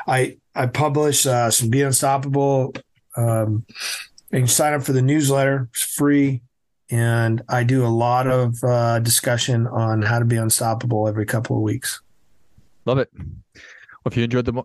I 0.07 0.37
I 0.55 0.67
publish 0.67 1.27
uh, 1.27 1.51
some 1.51 1.71
Be 1.71 1.83
Unstoppable. 1.83 2.75
Um, 3.17 3.65
you 4.31 4.47
sign 4.47 4.75
up 4.75 4.83
for 4.83 4.93
the 4.93 5.03
newsletter; 5.03 5.69
it's 5.73 5.83
free, 5.83 6.43
and 6.91 7.43
I 7.49 7.65
do 7.65 7.85
a 7.85 7.89
lot 7.89 8.27
of 8.27 8.63
uh, 8.63 9.01
discussion 9.01 9.67
on 9.67 10.03
how 10.03 10.19
to 10.19 10.25
be 10.25 10.37
unstoppable 10.37 11.09
every 11.09 11.27
couple 11.27 11.57
of 11.57 11.63
weeks. 11.63 12.01
Love 12.85 12.99
it. 12.99 13.11
If 14.05 14.17
you 14.17 14.25
enjoyed 14.25 14.47
the 14.47 14.65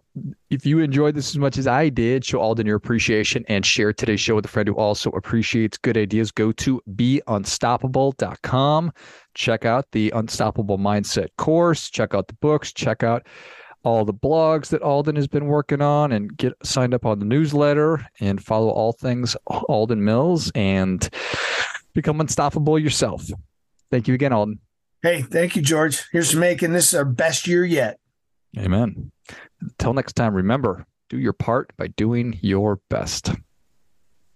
if 0.49 0.65
you 0.65 0.79
enjoyed 0.79 1.13
this 1.13 1.29
as 1.29 1.37
much 1.37 1.59
as 1.59 1.67
I 1.67 1.89
did, 1.89 2.25
show 2.25 2.39
Alden 2.39 2.65
your 2.65 2.77
appreciation 2.77 3.45
and 3.47 3.63
share 3.63 3.93
today's 3.93 4.19
show 4.19 4.33
with 4.35 4.45
a 4.45 4.47
friend 4.47 4.67
who 4.67 4.73
also 4.75 5.11
appreciates 5.11 5.77
good 5.77 5.95
ideas. 5.95 6.31
Go 6.31 6.51
to 6.53 6.81
beunstoppable.com. 6.95 8.91
Check 9.35 9.65
out 9.65 9.85
the 9.91 10.11
Unstoppable 10.15 10.79
Mindset 10.79 11.27
course. 11.37 11.91
Check 11.91 12.15
out 12.15 12.27
the 12.27 12.33
books. 12.35 12.73
Check 12.73 13.03
out 13.03 13.27
all 13.83 14.03
the 14.05 14.13
blogs 14.13 14.69
that 14.69 14.81
Alden 14.81 15.15
has 15.15 15.27
been 15.27 15.45
working 15.45 15.81
on 15.81 16.11
and 16.11 16.35
get 16.35 16.53
signed 16.63 16.95
up 16.95 17.05
on 17.05 17.19
the 17.19 17.25
newsletter 17.25 18.05
and 18.19 18.43
follow 18.43 18.69
all 18.69 18.91
things 18.91 19.37
Alden 19.45 20.03
Mills 20.03 20.51
and 20.55 21.07
become 21.93 22.19
unstoppable 22.19 22.79
yourself. 22.79 23.25
Thank 23.91 24.07
you 24.07 24.15
again, 24.15 24.33
Alden. 24.33 24.59
Hey, 25.03 25.21
thank 25.21 25.55
you, 25.55 25.61
George. 25.61 26.05
Here's 26.11 26.31
to 26.31 26.37
making 26.37 26.73
this 26.73 26.93
our 26.93 27.05
best 27.05 27.47
year 27.47 27.63
yet. 27.63 27.99
Amen. 28.57 29.11
Until 29.61 29.93
next 29.93 30.13
time, 30.13 30.33
remember 30.33 30.85
do 31.09 31.17
your 31.17 31.33
part 31.33 31.71
by 31.77 31.87
doing 31.87 32.37
your 32.41 32.79
best. 32.89 33.31